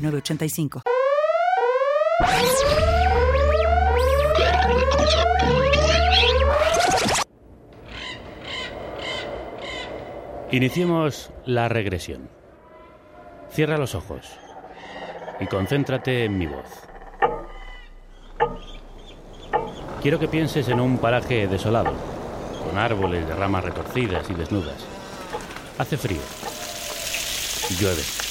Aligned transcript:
906985. 0.00 0.82
Iniciemos 10.52 11.30
la 11.46 11.68
regresión. 11.68 12.28
Cierra 13.50 13.78
los 13.78 13.94
ojos 13.94 14.26
y 15.38 15.46
concéntrate 15.46 16.24
en 16.24 16.38
mi 16.38 16.46
voz. 16.46 16.66
Quiero 20.02 20.18
que 20.18 20.28
pienses 20.28 20.68
en 20.68 20.80
un 20.80 20.98
paraje 20.98 21.46
desolado, 21.46 21.92
con 22.64 22.78
árboles 22.78 23.28
de 23.28 23.34
ramas 23.34 23.64
retorcidas 23.64 24.28
y 24.30 24.34
desnudas. 24.34 24.84
Hace 25.78 25.96
frío. 25.96 26.20
Llueve. 27.78 28.29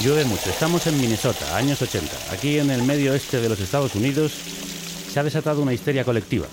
Llueve 0.00 0.24
mucho. 0.24 0.50
Estamos 0.50 0.86
en 0.86 1.00
Minnesota, 1.00 1.56
años 1.56 1.80
80. 1.80 2.32
Aquí 2.32 2.58
en 2.58 2.70
el 2.70 2.82
medio 2.82 3.12
oeste 3.12 3.40
de 3.40 3.48
los 3.48 3.60
Estados 3.60 3.94
Unidos 3.94 4.32
se 4.32 5.18
ha 5.20 5.22
desatado 5.22 5.62
una 5.62 5.72
histeria 5.72 6.04
colectiva. 6.04 6.46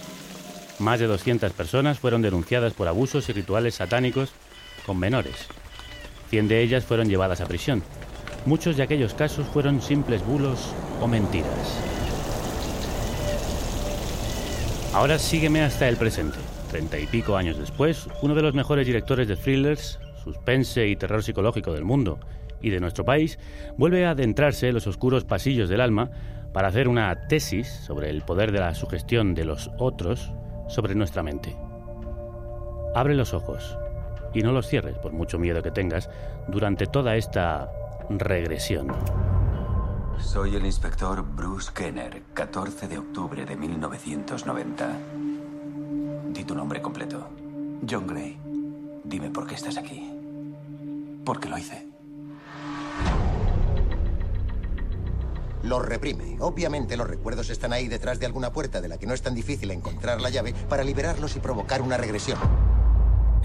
Más 0.79 0.99
de 0.99 1.07
200 1.07 1.51
personas 1.51 1.99
fueron 1.99 2.21
denunciadas 2.21 2.73
por 2.73 2.87
abusos 2.87 3.27
y 3.29 3.33
rituales 3.33 3.75
satánicos 3.75 4.29
con 4.85 4.99
menores. 4.99 5.33
100 6.29 6.47
de 6.47 6.61
ellas 6.61 6.85
fueron 6.85 7.09
llevadas 7.09 7.41
a 7.41 7.47
prisión. 7.47 7.83
Muchos 8.45 8.77
de 8.77 8.83
aquellos 8.83 9.15
casos 9.15 9.47
fueron 9.47 9.81
simples 9.81 10.25
bulos 10.25 10.59
o 11.01 11.07
mentiras. 11.07 11.49
Ahora 14.93 15.17
sígueme 15.17 15.63
hasta 15.63 15.89
el 15.89 15.97
presente. 15.97 16.37
Treinta 16.69 16.99
y 16.99 17.07
pico 17.07 17.35
años 17.35 17.57
después, 17.57 18.07
uno 18.21 18.35
de 18.35 18.43
los 18.43 18.53
mejores 18.53 18.85
directores 18.85 19.27
de 19.27 19.35
thrillers, 19.35 19.99
suspense 20.23 20.87
y 20.87 20.95
terror 20.95 21.23
psicológico 21.23 21.73
del 21.73 21.83
mundo 21.83 22.19
y 22.61 22.69
de 22.69 22.79
nuestro 22.79 23.05
país, 23.05 23.39
vuelve 23.77 24.05
a 24.05 24.11
adentrarse 24.11 24.67
en 24.67 24.75
los 24.75 24.87
oscuros 24.87 25.25
pasillos 25.25 25.69
del 25.69 25.81
alma 25.81 26.11
para 26.53 26.67
hacer 26.67 26.87
una 26.87 27.27
tesis 27.27 27.67
sobre 27.67 28.09
el 28.09 28.21
poder 28.23 28.51
de 28.51 28.59
la 28.59 28.73
sugestión 28.75 29.33
de 29.33 29.45
los 29.45 29.71
otros 29.77 30.31
sobre 30.67 30.95
nuestra 30.95 31.23
mente. 31.23 31.55
Abre 32.93 33.15
los 33.15 33.33
ojos 33.33 33.77
y 34.33 34.41
no 34.41 34.51
los 34.51 34.67
cierres, 34.67 34.97
por 34.97 35.13
mucho 35.13 35.39
miedo 35.39 35.61
que 35.61 35.71
tengas, 35.71 36.09
durante 36.47 36.87
toda 36.87 37.15
esta 37.15 37.71
regresión. 38.09 38.87
Soy 40.19 40.55
el 40.55 40.65
inspector 40.65 41.23
Bruce 41.23 41.71
Kenner, 41.73 42.21
14 42.33 42.87
de 42.87 42.97
octubre 42.97 43.45
de 43.45 43.55
1990. 43.55 44.89
Di 46.31 46.43
tu 46.43 46.55
nombre 46.55 46.81
completo. 46.81 47.27
John 47.89 48.07
Gray. 48.07 48.37
Dime 49.03 49.29
por 49.31 49.47
qué 49.47 49.55
estás 49.55 49.77
aquí. 49.77 50.09
¿Por 51.25 51.39
qué 51.39 51.49
lo 51.49 51.57
hice? 51.57 51.90
Los 55.63 55.85
reprime. 55.85 56.37
Obviamente 56.39 56.97
los 56.97 57.07
recuerdos 57.07 57.49
están 57.49 57.73
ahí 57.73 57.87
detrás 57.87 58.19
de 58.19 58.25
alguna 58.25 58.51
puerta 58.51 58.81
de 58.81 58.87
la 58.87 58.97
que 58.97 59.05
no 59.05 59.13
es 59.13 59.21
tan 59.21 59.35
difícil 59.35 59.71
encontrar 59.71 60.21
la 60.21 60.29
llave 60.29 60.53
para 60.69 60.83
liberarlos 60.83 61.35
y 61.35 61.39
provocar 61.39 61.81
una 61.81 61.97
regresión. 61.97 62.39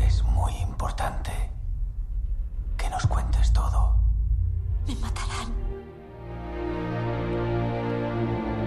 Es 0.06 0.22
muy 0.24 0.52
importante 0.62 1.30
que 2.76 2.88
nos 2.90 3.06
cuentes 3.06 3.52
todo. 3.52 3.96
Me 4.86 4.94
matarán. 4.96 5.52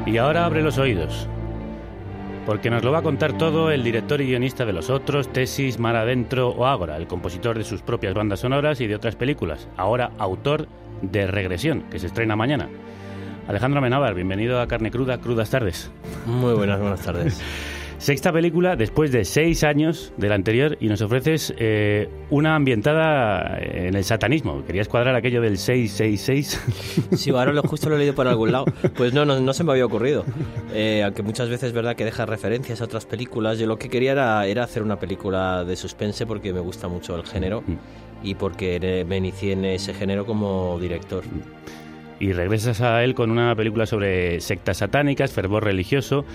Y 0.05 0.17
ahora 0.17 0.45
abre 0.45 0.61
los 0.61 0.77
oídos. 0.77 1.27
Porque 2.45 2.69
nos 2.71 2.83
lo 2.83 2.91
va 2.91 2.99
a 2.99 3.03
contar 3.03 3.37
todo 3.37 3.69
el 3.69 3.83
director 3.83 4.21
y 4.21 4.27
guionista 4.27 4.65
de 4.65 4.73
Los 4.73 4.89
Otros, 4.89 5.31
Tesis, 5.31 5.77
Mar 5.77 5.95
Adentro 5.95 6.49
o 6.49 6.65
Ágora, 6.65 6.97
el 6.97 7.05
compositor 7.05 7.57
de 7.57 7.63
sus 7.63 7.83
propias 7.83 8.15
bandas 8.15 8.39
sonoras 8.39 8.81
y 8.81 8.87
de 8.87 8.95
otras 8.95 9.15
películas, 9.15 9.67
ahora 9.77 10.11
autor 10.17 10.67
de 11.03 11.27
Regresión, 11.27 11.83
que 11.91 11.99
se 11.99 12.07
estrena 12.07 12.35
mañana. 12.35 12.67
Alejandro 13.49 13.79
Amenábar, 13.79 14.13
bienvenido 14.13 14.61
a 14.61 14.67
Carne 14.67 14.91
Cruda, 14.91 15.17
Crudas 15.17 15.49
Tardes. 15.49 15.89
Muy 16.27 16.53
buenas, 16.53 16.79
buenas 16.79 17.01
tardes. 17.01 17.41
Sexta 17.97 18.31
película 18.31 18.75
después 18.75 19.11
de 19.11 19.25
seis 19.25 19.63
años 19.63 20.13
de 20.17 20.29
la 20.29 20.35
anterior 20.35 20.77
y 20.79 20.87
nos 20.87 21.01
ofreces 21.01 21.51
eh, 21.57 22.09
una 22.29 22.53
ambientada 22.53 23.57
en 23.59 23.95
el 23.95 24.03
satanismo. 24.03 24.63
¿Querías 24.67 24.87
cuadrar 24.87 25.15
aquello 25.15 25.41
del 25.41 25.57
666? 25.57 27.07
Sí, 27.17 27.31
ahora 27.31 27.51
lo 27.51 27.63
justo 27.63 27.89
lo 27.89 27.95
he 27.95 27.97
leído 27.97 28.13
por 28.13 28.27
algún 28.27 28.51
lado. 28.51 28.65
Pues 28.95 29.15
no, 29.15 29.25
no, 29.25 29.39
no 29.39 29.53
se 29.53 29.63
me 29.63 29.71
había 29.71 29.87
ocurrido. 29.87 30.25
Eh, 30.71 31.01
aunque 31.03 31.23
muchas 31.23 31.49
veces 31.49 31.69
es 31.69 31.73
verdad 31.73 31.95
que 31.95 32.05
deja 32.05 32.27
referencias 32.27 32.81
a 32.81 32.83
otras 32.83 33.07
películas. 33.07 33.57
Yo 33.57 33.65
lo 33.65 33.79
que 33.79 33.89
quería 33.89 34.11
era, 34.11 34.45
era 34.45 34.63
hacer 34.63 34.83
una 34.83 34.99
película 34.99 35.65
de 35.65 35.75
suspense 35.75 36.27
porque 36.27 36.53
me 36.53 36.59
gusta 36.59 36.87
mucho 36.87 37.15
el 37.15 37.25
género 37.25 37.63
y 38.21 38.35
porque 38.35 39.03
me 39.07 39.17
inicié 39.17 39.53
en 39.53 39.65
ese 39.65 39.95
género 39.95 40.27
como 40.27 40.77
director. 40.79 41.23
Y 42.19 42.33
regresas 42.33 42.81
a 42.81 43.03
él 43.03 43.15
con 43.15 43.31
una 43.31 43.55
película 43.55 43.85
sobre 43.85 44.41
sectas 44.41 44.77
satánicas, 44.77 45.31
fervor 45.31 45.63
religioso, 45.63 46.25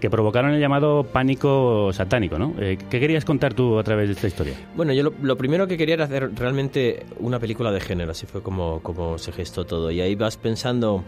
que 0.00 0.10
provocaron 0.10 0.52
el 0.52 0.60
llamado 0.60 1.04
pánico 1.04 1.92
satánico, 1.92 2.38
¿no? 2.38 2.54
Eh, 2.58 2.78
¿Qué 2.90 3.00
querías 3.00 3.24
contar 3.24 3.54
tú 3.54 3.78
a 3.78 3.82
través 3.84 4.08
de 4.08 4.14
esta 4.14 4.26
historia? 4.26 4.54
Bueno, 4.74 4.92
yo 4.92 5.02
lo, 5.02 5.14
lo 5.22 5.36
primero 5.36 5.66
que 5.66 5.76
quería 5.76 5.94
era 5.94 6.04
hacer 6.04 6.30
realmente 6.34 7.04
una 7.18 7.38
película 7.38 7.70
de 7.72 7.80
género, 7.80 8.12
así 8.12 8.26
fue 8.26 8.42
como, 8.42 8.80
como 8.80 9.18
se 9.18 9.32
gestó 9.32 9.64
todo. 9.64 9.90
Y 9.90 10.00
ahí 10.00 10.14
vas 10.14 10.36
pensando 10.36 11.04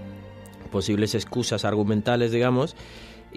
posibles 0.67 1.15
excusas 1.15 1.65
argumentales, 1.65 2.33
digamos, 2.33 2.77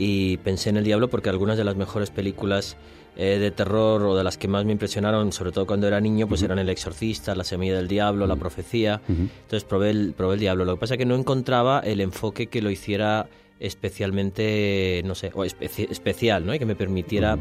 y 0.01 0.37
pensé 0.37 0.69
en 0.69 0.77
El 0.77 0.85
Diablo 0.85 1.09
porque 1.09 1.29
algunas 1.29 1.57
de 1.57 1.65
las 1.65 1.75
mejores 1.75 2.09
películas 2.09 2.77
eh, 3.17 3.37
de 3.37 3.51
terror 3.51 4.01
o 4.03 4.15
de 4.15 4.23
las 4.23 4.37
que 4.37 4.47
más 4.47 4.63
me 4.63 4.71
impresionaron, 4.71 5.33
sobre 5.33 5.51
todo 5.51 5.67
cuando 5.67 5.87
era 5.87 5.99
niño, 5.99 6.25
pues 6.25 6.41
eran 6.41 6.57
El 6.57 6.69
Exorcista, 6.69 7.35
La 7.35 7.43
Semilla 7.43 7.75
del 7.75 7.89
Diablo, 7.89 8.25
La 8.25 8.37
Profecía. 8.37 9.01
Entonces 9.09 9.65
probé 9.65 9.89
el, 9.89 10.13
probé 10.15 10.35
el 10.35 10.39
Diablo. 10.39 10.63
Lo 10.63 10.75
que 10.75 10.79
pasa 10.79 10.93
es 10.93 10.97
que 10.99 11.05
no 11.05 11.15
encontraba 11.15 11.81
el 11.81 11.99
enfoque 11.99 12.47
que 12.47 12.61
lo 12.61 12.69
hiciera 12.71 13.27
especialmente, 13.59 15.01
no 15.05 15.15
sé, 15.15 15.31
o 15.33 15.43
especi- 15.43 15.87
especial, 15.89 16.45
¿no? 16.45 16.53
Y 16.55 16.59
que 16.59 16.65
me 16.65 16.75
permitiera 16.75 17.37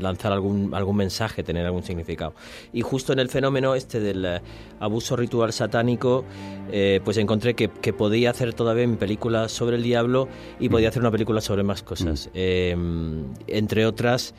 lanzar 0.00 0.32
algún, 0.32 0.74
algún 0.74 0.96
mensaje, 0.96 1.42
tener 1.42 1.66
algún 1.66 1.82
significado. 1.82 2.34
Y 2.72 2.82
justo 2.82 3.12
en 3.12 3.18
el 3.18 3.28
fenómeno 3.28 3.74
este 3.74 4.00
del 4.00 4.24
eh, 4.24 4.40
abuso 4.78 5.16
ritual 5.16 5.52
satánico, 5.52 6.24
eh, 6.70 7.00
pues 7.04 7.16
encontré 7.16 7.54
que, 7.54 7.68
que 7.68 7.92
podía 7.92 8.30
hacer 8.30 8.54
todavía 8.54 8.86
mi 8.86 8.96
película 8.96 9.48
sobre 9.48 9.76
el 9.76 9.82
diablo 9.82 10.28
y 10.58 10.68
podía 10.68 10.88
hacer 10.88 11.02
una 11.02 11.10
película 11.10 11.40
sobre 11.40 11.62
más 11.62 11.82
cosas. 11.82 12.30
Eh, 12.34 12.76
entre 13.46 13.86
otras, 13.86 14.34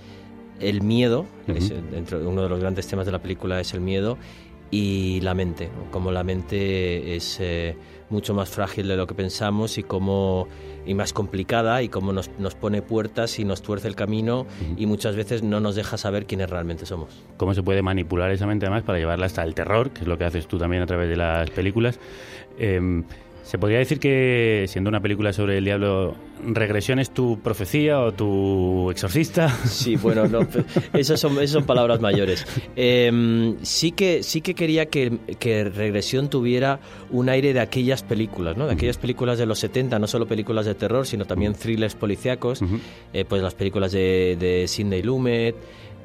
el 0.59 0.81
miedo, 0.81 1.25
es, 1.47 1.73
uno 2.12 2.44
de 2.44 2.50
los 2.50 2.59
grandes 2.59 2.88
temas 2.88 3.06
de 3.06 3.12
la 3.12 3.19
película 3.19 3.59
es 3.59 3.73
el 3.73 3.81
miedo, 3.81 4.18
y 4.69 5.19
la 5.22 5.33
mente, 5.33 5.69
como 5.91 6.12
la 6.12 6.23
mente 6.23 7.16
es 7.16 7.38
eh, 7.41 7.75
mucho 8.12 8.34
más 8.34 8.50
frágil 8.50 8.88
de 8.88 8.98
lo 8.98 9.08
que 9.08 9.16
pensamos 9.16 9.78
y 9.78 9.84
como 9.84 10.48
y 10.86 10.94
más 10.94 11.14
complicada 11.14 11.82
y 11.84 11.90
como 11.90 12.12
nos, 12.12 12.30
nos 12.40 12.56
pone 12.56 12.82
puertas 12.82 13.38
y 13.40 13.46
nos 13.46 13.62
tuerce 13.62 13.88
el 13.88 13.96
camino 13.96 14.48
y 14.78 14.86
muchas 14.86 15.16
veces 15.16 15.44
no 15.44 15.60
nos 15.60 15.76
deja 15.76 15.98
saber 15.98 16.26
quiénes 16.26 16.50
realmente 16.50 16.86
somos. 16.86 17.24
¿Cómo 17.38 17.54
se 17.54 17.64
puede 17.64 17.82
manipular 17.82 18.32
esa 18.32 18.48
mente 18.48 18.66
además 18.66 18.84
para 18.84 18.98
llevarla 18.98 19.26
hasta 19.28 19.44
el 19.44 19.54
terror, 19.54 19.92
que 19.92 20.02
es 20.02 20.08
lo 20.08 20.18
que 20.18 20.26
haces 20.26 20.48
tú 20.48 20.58
también 20.58 20.82
a 20.84 20.86
través 20.86 21.10
de 21.10 21.18
las 21.18 21.50
películas? 21.52 22.00
Eh, 22.58 23.04
¿Se 23.44 23.57
podría 23.57 23.79
decir 23.79 24.00
que, 24.00 24.66
siendo 24.68 24.89
una 24.89 25.01
película 25.01 25.33
sobre 25.33 25.57
el 25.57 25.66
diablo, 25.66 26.16
Regresión 26.45 27.00
es 27.00 27.12
tu 27.12 27.39
profecía 27.39 28.00
o 28.00 28.12
tu 28.13 28.89
exorcista? 28.92 29.50
Sí, 29.66 29.95
bueno, 29.95 30.27
no, 30.27 30.48
esas 30.94 31.19
son, 31.19 31.33
esas 31.33 31.51
son 31.51 31.63
palabras 31.66 32.00
mayores. 32.01 32.45
Eh, 32.75 33.56
sí, 33.63 33.92
que, 33.92 34.24
sí 34.24 34.42
que 34.42 34.54
quería 34.54 34.86
que, 34.86 35.18
que 35.39 35.63
Regresión 35.66 36.30
tuviera 36.30 36.80
un 37.10 37.30
aire 37.30 37.54
de 37.54 37.60
aquellas 37.60 38.04
películas, 38.04 38.57
¿no? 38.57 38.68
De 38.68 38.74
aquellas 38.74 38.98
películas 38.98 39.38
de 39.38 39.45
los 39.45 39.60
70, 39.60 39.98
no 40.00 40.07
solo 40.07 40.27
películas 40.27 40.66
de 40.66 40.75
terror, 40.75 41.07
sino 41.07 41.25
también 41.25 41.54
thrillers 41.54 41.95
policíacos, 41.95 42.62
eh, 43.13 43.25
pues 43.27 43.42
las 43.42 43.56
películas 43.56 43.92
de, 43.92 44.38
de 44.39 44.68
Sidney 44.68 45.01
Lumet, 45.01 45.56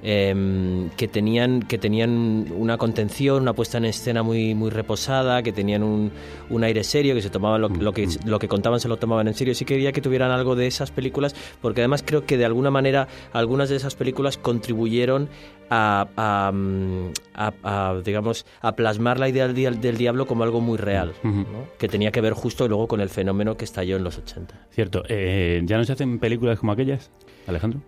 em, 0.03 0.89
que 0.91 1.09
tenían 1.09 1.61
que 1.63 1.79
tenían 1.79 2.47
una 2.57 2.77
contención, 2.79 3.43
una 3.43 3.53
puesta 3.55 3.79
en 3.79 3.85
escena 3.87 4.23
muy 4.23 4.55
muy 4.55 4.71
reposada, 4.71 5.43
que 5.43 5.53
tenían 5.53 5.83
un, 5.83 6.13
un 6.51 6.65
aire 6.65 6.85
serio, 6.85 7.15
que 7.15 7.23
se 7.23 7.31
tomaban 7.31 7.61
lo, 7.61 7.69
lo 7.69 7.93
que 7.93 8.07
lo 8.25 8.39
que 8.39 8.49
contaban 8.49 8.81
se 8.81 8.89
lo 8.89 8.97
tomaban 8.97 9.29
en 9.29 9.35
serio. 9.35 9.55
Sí 9.55 9.65
quería 9.65 9.93
que 9.93 10.01
tuvieran 10.01 10.31
algo 10.31 10.57
de 10.57 10.67
esas 10.67 10.91
películas, 10.91 11.35
porque 11.61 11.81
además 11.81 12.03
creo 12.07 12.25
que 12.27 12.37
de 12.37 12.45
alguna 12.45 12.71
manera 12.71 13.09
algunas 13.33 13.69
de 13.69 13.77
esas 13.77 13.95
películas 13.95 14.37
contribuyeron 14.39 15.29
a, 15.69 16.07
a, 16.17 16.53
mm, 16.53 17.11
a- 17.35 17.53
a, 17.65 18.01
digamos 18.05 18.47
a 18.61 18.77
plasmar 18.77 19.19
la 19.19 19.29
idea 19.29 19.47
del, 19.49 19.57
dia- 19.57 19.71
del 19.73 19.97
diablo 19.97 20.27
como 20.27 20.45
algo 20.45 20.61
muy 20.61 20.79
real. 20.79 21.13
¿no? 21.25 21.67
que 21.79 21.89
tenía 21.89 22.13
que 22.13 22.21
ver 22.21 22.33
justo 22.35 22.69
luego 22.69 22.87
con 22.87 23.01
el 23.01 23.09
fenómeno 23.09 23.57
que 23.57 23.65
estalló 23.65 23.97
en 23.97 24.05
los 24.05 24.17
80. 24.19 24.67
Cierto. 24.71 25.03
Eh, 25.09 25.61
¿Ya 25.65 25.77
no 25.77 25.85
se 25.85 25.93
hacen 25.93 26.19
películas 26.21 26.59
como 26.61 26.73
aquellas, 26.73 27.11
Alejandro? 27.49 27.81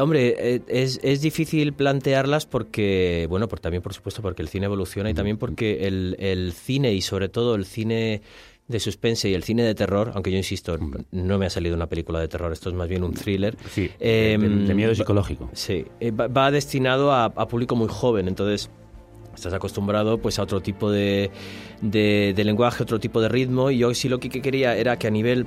Hombre, 0.00 0.34
eh, 0.38 0.60
es, 0.68 1.00
es 1.02 1.20
difícil 1.20 1.72
plantearlas 1.72 2.46
porque, 2.46 3.26
bueno, 3.28 3.48
por, 3.48 3.60
también 3.60 3.82
por 3.82 3.92
supuesto 3.94 4.22
porque 4.22 4.42
el 4.42 4.48
cine 4.48 4.66
evoluciona 4.66 5.10
y 5.10 5.14
también 5.14 5.36
porque 5.36 5.86
el, 5.86 6.16
el 6.18 6.52
cine 6.52 6.92
y 6.94 7.02
sobre 7.02 7.28
todo 7.28 7.54
el 7.54 7.64
cine 7.66 8.22
de 8.68 8.80
suspense 8.80 9.28
y 9.28 9.34
el 9.34 9.42
cine 9.42 9.64
de 9.64 9.74
terror, 9.74 10.12
aunque 10.14 10.30
yo 10.30 10.36
insisto, 10.38 10.78
no 11.10 11.38
me 11.38 11.46
ha 11.46 11.50
salido 11.50 11.74
una 11.76 11.88
película 11.88 12.20
de 12.20 12.28
terror, 12.28 12.52
esto 12.52 12.70
es 12.70 12.74
más 12.74 12.88
bien 12.88 13.02
un 13.02 13.12
thriller. 13.12 13.56
Sí, 13.70 13.90
de- 13.98 14.38
de- 14.38 14.66
de 14.66 14.74
miedo 14.74 14.94
psicológico. 14.94 15.50
Sí, 15.52 15.84
eh, 16.00 16.10
va, 16.10 16.28
va 16.28 16.50
destinado 16.50 17.12
a, 17.12 17.24
a 17.26 17.48
público 17.48 17.76
muy 17.76 17.88
joven, 17.88 18.28
entonces 18.28 18.70
estás 19.34 19.52
acostumbrado 19.52 20.18
pues 20.18 20.38
a 20.38 20.42
otro 20.44 20.60
tipo 20.60 20.90
de, 20.90 21.30
de, 21.82 22.32
de 22.34 22.44
lenguaje, 22.44 22.82
otro 22.82 22.98
tipo 23.00 23.20
de 23.20 23.28
ritmo 23.28 23.70
y 23.70 23.78
yo 23.78 23.92
sí 23.94 24.08
lo 24.08 24.20
que 24.20 24.28
quería 24.30 24.76
era 24.76 24.96
que 24.98 25.06
a 25.06 25.10
nivel 25.10 25.46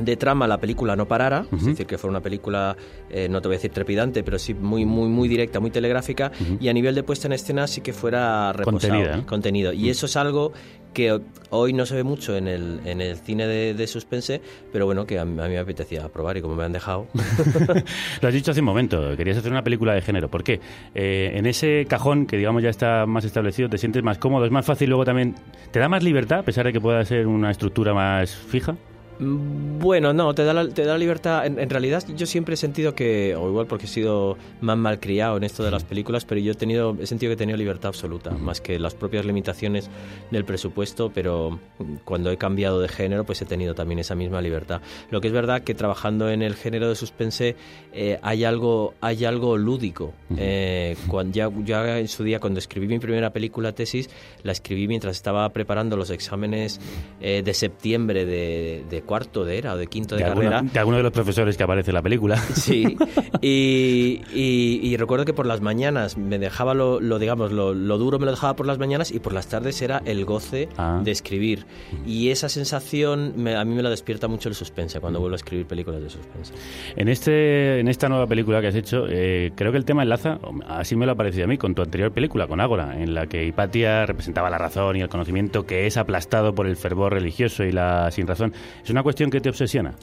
de 0.00 0.16
trama 0.16 0.46
la 0.46 0.58
película 0.58 0.96
no 0.96 1.06
parara, 1.06 1.46
es 1.52 1.64
decir, 1.64 1.86
que 1.86 1.98
fuera 1.98 2.10
una 2.10 2.20
película, 2.20 2.76
eh, 3.10 3.28
no 3.28 3.40
te 3.40 3.48
voy 3.48 3.54
a 3.54 3.58
decir 3.58 3.70
trepidante, 3.70 4.22
pero 4.22 4.38
sí 4.38 4.54
muy, 4.54 4.84
muy, 4.84 5.08
muy 5.08 5.28
directa, 5.28 5.60
muy 5.60 5.70
telegráfica, 5.70 6.32
y 6.58 6.68
a 6.68 6.72
nivel 6.72 6.94
de 6.94 7.02
puesta 7.02 7.28
en 7.28 7.32
escena 7.32 7.66
sí 7.66 7.80
que 7.80 7.92
fuera 7.92 8.52
reposado, 8.52 8.80
Contenida, 8.80 9.16
¿no? 9.16 9.26
contenido. 9.26 9.72
Y 9.72 9.90
eso 9.90 10.06
es 10.06 10.16
algo 10.16 10.52
que 10.92 11.20
hoy 11.50 11.72
no 11.72 11.86
se 11.86 11.94
ve 11.94 12.02
mucho 12.02 12.36
en 12.36 12.48
el, 12.48 12.80
en 12.84 13.00
el 13.00 13.16
cine 13.16 13.46
de, 13.46 13.74
de 13.74 13.86
suspense, 13.86 14.40
pero 14.72 14.86
bueno, 14.86 15.06
que 15.06 15.18
a 15.18 15.24
mí, 15.24 15.40
a 15.40 15.44
mí 15.44 15.50
me 15.50 15.58
apetecía 15.58 16.08
probar 16.08 16.36
y 16.36 16.42
como 16.42 16.56
me 16.56 16.64
han 16.64 16.72
dejado... 16.72 17.06
Lo 18.20 18.28
has 18.28 18.34
dicho 18.34 18.50
hace 18.50 18.60
un 18.60 18.66
momento, 18.66 19.16
querías 19.16 19.36
hacer 19.38 19.52
una 19.52 19.62
película 19.62 19.94
de 19.94 20.00
género. 20.00 20.28
¿Por 20.28 20.42
qué? 20.42 20.60
Eh, 20.94 21.32
en 21.34 21.46
ese 21.46 21.86
cajón 21.88 22.26
que 22.26 22.36
digamos 22.36 22.62
ya 22.62 22.70
está 22.70 23.06
más 23.06 23.24
establecido, 23.24 23.68
te 23.68 23.78
sientes 23.78 24.02
más 24.02 24.18
cómodo, 24.18 24.44
es 24.44 24.50
más 24.50 24.66
fácil 24.66 24.88
luego 24.88 25.04
también... 25.04 25.36
¿Te 25.70 25.78
da 25.78 25.88
más 25.88 26.02
libertad 26.02 26.40
a 26.40 26.42
pesar 26.42 26.66
de 26.66 26.72
que 26.72 26.80
pueda 26.80 27.04
ser 27.04 27.28
una 27.28 27.50
estructura 27.52 27.94
más 27.94 28.34
fija? 28.34 28.76
Mm, 29.20 29.78
Bueno, 29.80 30.12
no, 30.12 30.34
te 30.34 30.44
da 30.44 30.52
la, 30.52 30.68
te 30.68 30.82
da 30.84 30.92
la 30.92 30.98
libertad. 30.98 31.46
En, 31.46 31.58
en 31.58 31.70
realidad, 31.70 32.04
yo 32.14 32.26
siempre 32.26 32.52
he 32.54 32.56
sentido 32.58 32.94
que, 32.94 33.34
o 33.34 33.48
igual 33.48 33.66
porque 33.66 33.86
he 33.86 33.88
sido 33.88 34.36
más 34.60 34.76
malcriado 34.76 35.38
en 35.38 35.44
esto 35.44 35.64
de 35.64 35.70
las 35.70 35.84
películas, 35.84 36.26
pero 36.26 36.38
yo 36.40 36.52
he 36.52 36.54
tenido, 36.54 36.94
he 37.00 37.06
sentido 37.06 37.30
que 37.30 37.34
he 37.34 37.36
tenido 37.38 37.56
libertad 37.56 37.88
absoluta, 37.88 38.30
más 38.30 38.60
que 38.60 38.78
las 38.78 38.94
propias 38.94 39.24
limitaciones 39.24 39.88
del 40.30 40.44
presupuesto, 40.44 41.10
pero 41.14 41.58
mm, 41.78 41.94
cuando 42.04 42.30
he 42.30 42.36
cambiado 42.36 42.78
de 42.80 42.88
género, 42.88 43.24
pues 43.24 43.40
he 43.40 43.46
tenido 43.46 43.74
también 43.74 44.00
esa 44.00 44.14
misma 44.14 44.42
libertad. 44.42 44.82
Lo 45.10 45.20
que 45.22 45.28
es 45.28 45.32
verdad 45.32 45.62
que 45.62 45.74
trabajando 45.74 46.28
en 46.28 46.42
el 46.42 46.54
género 46.54 46.88
de 46.90 46.94
suspense 46.94 47.56
eh, 47.94 48.18
hay 48.22 48.44
algo, 48.44 48.92
hay 49.00 49.24
algo 49.24 49.56
lúdico. 49.56 50.12
Eh, 50.36 50.94
cuando 51.08 51.32
ya, 51.34 51.50
ya 51.64 51.98
en 51.98 52.08
su 52.08 52.22
día, 52.22 52.38
cuando 52.38 52.58
escribí 52.58 52.86
mi 52.86 52.98
primera 52.98 53.30
película 53.32 53.72
tesis, 53.72 54.10
la 54.42 54.52
escribí 54.52 54.86
mientras 54.88 55.16
estaba 55.16 55.48
preparando 55.48 55.96
los 55.96 56.10
exámenes 56.10 56.80
eh, 57.20 57.42
de 57.42 57.54
septiembre 57.54 58.26
de, 58.26 58.84
de 58.90 59.02
cuarto 59.10 59.44
de 59.44 59.58
era 59.58 59.74
o 59.74 59.76
de 59.76 59.88
quinto 59.88 60.14
de, 60.14 60.22
de, 60.22 60.28
carrera. 60.30 60.58
alguno, 60.58 60.72
de 60.72 60.78
alguno 60.78 60.96
de 60.98 61.02
los 61.02 61.10
profesores 61.12 61.56
que 61.56 61.64
aparece 61.64 61.90
en 61.90 61.94
la 61.96 62.02
película. 62.02 62.36
Sí, 62.54 62.96
y, 63.42 64.20
y- 64.32 64.80
y 64.82 64.96
recuerdo 64.96 65.24
que 65.24 65.32
por 65.32 65.46
las 65.46 65.60
mañanas 65.60 66.16
me 66.16 66.38
dejaba 66.38 66.74
lo, 66.74 67.00
lo, 67.00 67.18
digamos, 67.18 67.50
lo, 67.52 67.74
lo 67.74 67.98
duro 67.98 68.18
me 68.18 68.26
lo 68.26 68.30
dejaba 68.30 68.54
por 68.54 68.66
las 68.66 68.78
mañanas 68.78 69.10
y 69.10 69.18
por 69.18 69.32
las 69.32 69.48
tardes 69.48 69.80
era 69.82 70.00
el 70.04 70.24
goce 70.24 70.68
Ah. 70.76 71.00
de 71.02 71.10
escribir. 71.10 71.66
Y 72.06 72.28
esa 72.30 72.48
sensación 72.48 73.32
me- 73.36 73.56
a 73.56 73.64
mí 73.64 73.74
me 73.74 73.82
la 73.82 73.90
despierta 73.90 74.28
mucho 74.28 74.48
el 74.48 74.54
suspense 74.54 75.00
cuando 75.00 75.18
vuelvo 75.20 75.34
a 75.34 75.36
escribir 75.36 75.66
películas 75.66 76.00
de 76.02 76.10
suspense. 76.10 76.52
En, 76.96 77.08
este, 77.08 77.80
en 77.80 77.88
esta 77.88 78.08
nueva 78.08 78.26
película 78.26 78.60
que 78.60 78.68
has 78.68 78.74
hecho, 78.76 79.06
eh, 79.08 79.50
creo 79.56 79.72
que 79.72 79.78
el 79.78 79.84
tema 79.84 80.02
enlaza, 80.02 80.38
así 80.68 80.94
me 80.96 81.06
lo 81.06 81.12
ha 81.12 81.14
parecido 81.16 81.44
a 81.44 81.48
mí, 81.48 81.58
con 81.58 81.74
tu 81.74 81.82
anterior 81.82 82.12
película, 82.12 82.46
con 82.46 82.60
Ágora, 82.60 83.00
en 83.02 83.14
la 83.14 83.26
que 83.26 83.44
Hipatia 83.46 84.06
representaba 84.06 84.50
la 84.50 84.58
razón 84.58 84.96
y 84.96 85.00
el 85.00 85.08
conocimiento 85.08 85.64
que 85.66 85.86
es 85.86 85.96
aplastado 85.96 86.54
por 86.54 86.66
el 86.66 86.76
fervor 86.76 87.12
religioso 87.14 87.64
y 87.64 87.72
la 87.72 88.10
sin 88.10 88.26
razón. 88.26 88.52
Es 88.84 88.90
una 88.90 88.99
cuestión 89.02 89.30
que 89.30 89.40
te 89.40 89.48
obsesiona. 89.48 89.94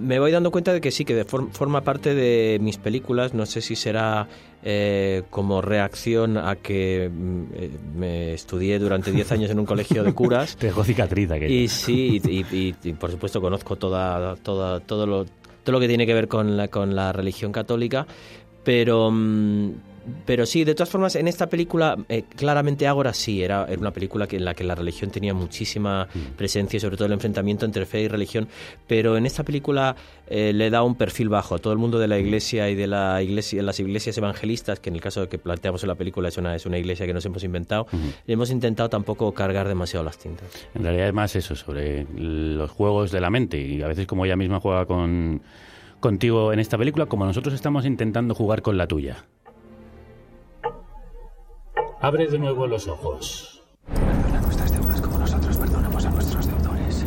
Me 0.00 0.18
voy 0.18 0.30
dando 0.32 0.50
cuenta 0.50 0.72
de 0.74 0.80
que 0.82 0.90
sí, 0.90 1.04
que 1.06 1.14
de 1.14 1.24
for- 1.24 1.50
forma 1.52 1.80
parte 1.80 2.14
de 2.14 2.58
mis 2.60 2.76
películas. 2.76 3.32
No 3.32 3.46
sé 3.46 3.62
si 3.62 3.74
será 3.76 4.28
eh, 4.62 5.22
como 5.30 5.62
reacción 5.62 6.36
a 6.36 6.56
que 6.56 7.08
mm, 7.10 7.42
eh, 7.54 7.70
me 7.96 8.34
estudié 8.34 8.78
durante 8.78 9.10
10 9.10 9.32
años 9.32 9.50
en 9.50 9.58
un 9.58 9.64
colegio 9.66 10.02
de 10.04 10.12
curas. 10.12 10.56
Te 10.58 10.66
dejó 10.66 10.84
cicatriz 10.84 11.30
aquello. 11.30 11.54
Y 11.54 11.68
sí, 11.68 12.20
y, 12.22 12.30
y- 12.30 12.46
y- 12.52 12.74
y, 12.90 12.92
por 12.92 13.10
supuesto 13.10 13.40
conozco 13.40 13.76
toda, 13.76 14.36
toda, 14.36 14.80
todo, 14.80 15.06
lo, 15.06 15.24
todo 15.24 15.72
lo 15.72 15.80
que 15.80 15.88
tiene 15.88 16.04
que 16.06 16.12
ver 16.14 16.28
con 16.28 16.56
la, 16.58 16.68
con 16.68 16.94
la 16.94 17.12
religión 17.12 17.50
católica, 17.52 18.06
pero, 18.64 19.10
mm, 19.10 19.70
pero 20.26 20.46
sí, 20.46 20.64
de 20.64 20.74
todas 20.74 20.90
formas, 20.90 21.16
en 21.16 21.28
esta 21.28 21.48
película, 21.48 21.96
eh, 22.08 22.24
claramente 22.36 22.86
Ágora 22.86 23.12
sí, 23.12 23.42
era, 23.42 23.66
era 23.68 23.80
una 23.80 23.92
película 23.92 24.26
que, 24.26 24.36
en 24.36 24.44
la 24.44 24.54
que 24.54 24.64
la 24.64 24.74
religión 24.74 25.10
tenía 25.10 25.34
muchísima 25.34 26.08
presencia, 26.36 26.76
y 26.76 26.80
sobre 26.80 26.96
todo 26.96 27.06
el 27.06 27.12
enfrentamiento 27.12 27.64
entre 27.64 27.86
fe 27.86 28.02
y 28.02 28.08
religión, 28.08 28.48
pero 28.86 29.16
en 29.16 29.26
esta 29.26 29.42
película 29.42 29.96
eh, 30.26 30.52
le 30.52 30.70
da 30.70 30.82
un 30.82 30.94
perfil 30.94 31.28
bajo. 31.28 31.54
A 31.54 31.58
todo 31.58 31.72
el 31.72 31.78
mundo 31.78 31.98
de 31.98 32.08
la 32.08 32.18
iglesia 32.18 32.68
y 32.70 32.74
de 32.74 32.86
la 32.86 33.22
iglesia, 33.22 33.62
las 33.62 33.80
iglesias 33.80 34.16
evangelistas, 34.18 34.80
que 34.80 34.90
en 34.90 34.96
el 34.96 35.00
caso 35.00 35.28
que 35.28 35.38
planteamos 35.38 35.82
en 35.82 35.88
la 35.88 35.94
película 35.94 36.28
es 36.28 36.36
una, 36.36 36.54
es 36.54 36.66
una 36.66 36.78
iglesia 36.78 37.06
que 37.06 37.14
nos 37.14 37.24
hemos 37.26 37.44
inventado, 37.44 37.86
hemos 38.26 38.50
intentado 38.50 38.88
tampoco 38.88 39.32
cargar 39.32 39.68
demasiado 39.68 40.04
las 40.04 40.18
tintas. 40.18 40.48
En 40.74 40.82
realidad 40.82 41.08
es 41.08 41.14
más 41.14 41.36
eso, 41.36 41.54
sobre 41.54 42.06
los 42.14 42.70
juegos 42.70 43.10
de 43.10 43.20
la 43.20 43.30
mente. 43.30 43.58
Y 43.58 43.82
a 43.82 43.88
veces 43.88 44.06
como 44.06 44.24
ella 44.24 44.36
misma 44.36 44.60
juega 44.60 44.86
con 44.86 45.42
contigo 46.00 46.52
en 46.52 46.60
esta 46.60 46.76
película, 46.76 47.06
como 47.06 47.24
nosotros 47.24 47.54
estamos 47.54 47.86
intentando 47.86 48.34
jugar 48.34 48.60
con 48.60 48.76
la 48.76 48.86
tuya. 48.86 49.24
Abre 52.04 52.26
de 52.26 52.38
nuevo 52.38 52.66
los 52.66 52.86
ojos. 52.86 53.62
Perdona 53.86 54.42
nuestras 54.42 54.70
deudas 54.70 55.00
como 55.00 55.16
nosotros 55.16 55.56
perdonamos 55.56 56.04
a 56.04 56.10
nuestros 56.10 56.46
deudores. 56.46 57.02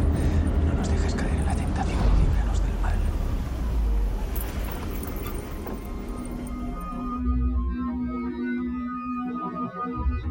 No 0.65 0.73
nos 0.73 0.89
dejes 0.89 1.13
caer 1.13 1.35
en 1.35 1.45
la 1.45 1.53
tentación 1.53 1.99
y 2.15 2.21
líbranos 2.23 2.63
del 2.63 2.73
mal. 2.81 2.95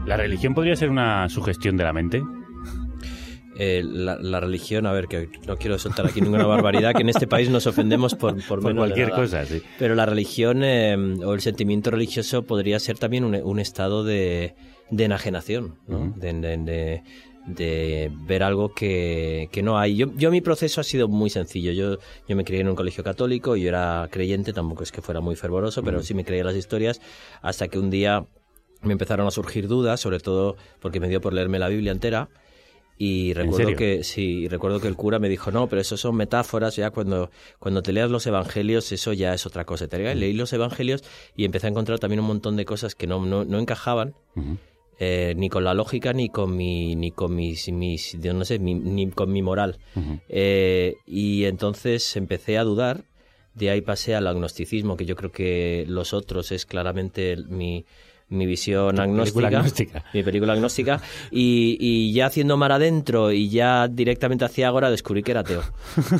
¿La 0.04 0.16
religión 0.16 0.52
podría 0.52 0.74
ser 0.74 0.90
una 0.90 1.28
sugestión 1.28 1.76
de 1.76 1.84
la 1.84 1.92
mente? 1.92 2.24
Eh, 3.58 3.82
la, 3.84 4.16
la 4.16 4.38
religión, 4.40 4.86
a 4.86 4.92
ver, 4.92 5.06
que 5.08 5.28
no 5.46 5.56
quiero 5.56 5.78
soltar 5.78 6.06
aquí 6.06 6.20
ninguna 6.20 6.46
barbaridad, 6.46 6.94
que 6.94 7.02
en 7.02 7.08
este 7.08 7.26
país 7.26 7.48
nos 7.48 7.66
ofendemos 7.66 8.14
por, 8.14 8.34
por, 8.46 8.60
Por 8.60 8.64
menos 8.64 8.74
de 8.74 8.78
cualquier 8.80 9.08
nada. 9.08 9.22
cosa, 9.22 9.46
sí. 9.46 9.62
Pero 9.78 9.94
la 9.94 10.04
religión 10.06 10.62
eh, 10.62 10.94
o 11.24 11.32
el 11.34 11.40
sentimiento 11.40 11.90
religioso 11.90 12.42
podría 12.44 12.78
ser 12.78 12.98
también 12.98 13.24
un, 13.24 13.34
un 13.34 13.58
estado 13.58 14.04
de, 14.04 14.54
de 14.90 15.04
enajenación, 15.04 15.76
¿no? 15.88 16.12
de, 16.16 16.32
de- 16.34 16.56
de- 16.58 17.02
de 17.46 18.10
ver 18.26 18.42
algo 18.42 18.74
que, 18.74 19.48
que 19.52 19.62
no 19.62 19.78
hay. 19.78 19.94
Yo, 19.96 20.08
yo 20.16 20.32
mi 20.32 20.40
proceso 20.40 20.80
ha 20.80 20.84
sido 20.84 21.06
muy 21.06 21.30
sencillo. 21.30 21.70
Yo, 21.70 21.98
yo 22.28 22.34
me 22.34 22.44
crié 22.44 22.60
en 22.62 22.68
un 22.68 22.74
colegio 22.74 23.04
católico, 23.04 23.54
yo 23.54 23.68
era 23.68 24.08
creyente, 24.10 24.52
tampoco 24.52 24.82
es 24.82 24.90
que 24.90 25.00
fuera 25.00 25.20
muy 25.20 25.36
fervoroso, 25.36 25.84
pero 25.84 26.02
sí 26.02 26.12
me 26.12 26.24
creía 26.24 26.42
las 26.42 26.56
historias, 26.56 27.00
hasta 27.42 27.68
que 27.68 27.78
un 27.78 27.88
día 27.88 28.24
me 28.82 28.92
empezaron 28.92 29.28
a 29.28 29.30
surgir 29.30 29.68
dudas, 29.68 30.00
sobre 30.00 30.18
todo 30.18 30.56
porque 30.80 30.98
me 30.98 31.08
dio 31.08 31.20
por 31.20 31.32
leerme 31.32 31.60
la 31.60 31.68
Biblia 31.68 31.92
entera. 31.92 32.28
Y 32.98 33.34
recuerdo 33.34 33.68
que 33.76 34.04
sí, 34.04 34.48
recuerdo 34.48 34.80
que 34.80 34.88
el 34.88 34.96
cura 34.96 35.18
me 35.18 35.28
dijo, 35.28 35.50
no, 35.50 35.68
pero 35.68 35.82
eso 35.82 35.96
son 35.98 36.16
metáforas, 36.16 36.76
ya 36.76 36.90
cuando, 36.90 37.30
cuando 37.58 37.82
te 37.82 37.92
leas 37.92 38.10
los 38.10 38.26
evangelios, 38.26 38.90
eso 38.92 39.12
ya 39.12 39.34
es 39.34 39.44
otra 39.44 39.64
cosa. 39.66 39.86
Te 39.86 40.14
leí 40.14 40.32
los 40.32 40.52
evangelios 40.54 41.04
y 41.36 41.44
empecé 41.44 41.66
a 41.66 41.70
encontrar 41.70 41.98
también 41.98 42.20
un 42.20 42.26
montón 42.26 42.56
de 42.56 42.64
cosas 42.64 42.94
que 42.94 43.06
no, 43.06 43.24
no, 43.26 43.44
no 43.44 43.58
encajaban, 43.58 44.14
eh, 44.98 45.34
ni 45.36 45.50
con 45.50 45.62
la 45.64 45.74
lógica, 45.74 46.14
ni 46.14 46.30
con 46.30 46.56
mi, 46.56 46.96
ni 46.96 47.10
con 47.10 47.34
mis, 47.34 47.68
mis 47.70 48.14
no 48.14 48.44
sé, 48.46 48.58
mi- 48.58 48.74
ni 48.74 49.10
con 49.10 49.30
mi 49.30 49.42
moral. 49.42 49.78
Eh, 50.30 50.94
y 51.06 51.44
entonces 51.44 52.16
empecé 52.16 52.56
a 52.56 52.64
dudar, 52.64 53.04
de 53.54 53.70
ahí 53.70 53.82
pasé 53.82 54.14
al 54.14 54.26
agnosticismo, 54.26 54.96
que 54.96 55.04
yo 55.04 55.16
creo 55.16 55.32
que 55.32 55.84
los 55.88 56.14
otros 56.14 56.50
es 56.50 56.64
claramente 56.66 57.36
mi, 57.48 57.84
mi 58.28 58.44
visión 58.46 58.96
película 58.96 59.48
agnóstica. 59.48 60.04
mi 60.12 60.22
película 60.22 60.52
agnóstica, 60.54 61.00
y, 61.30 61.76
y 61.80 62.12
ya 62.12 62.26
haciendo 62.26 62.56
mar 62.56 62.72
adentro 62.72 63.30
y 63.32 63.48
ya 63.48 63.86
directamente 63.88 64.44
hacia 64.44 64.68
ahora 64.68 64.90
descubrí 64.90 65.22
que 65.22 65.30
era 65.30 65.40
ateo, 65.40 65.62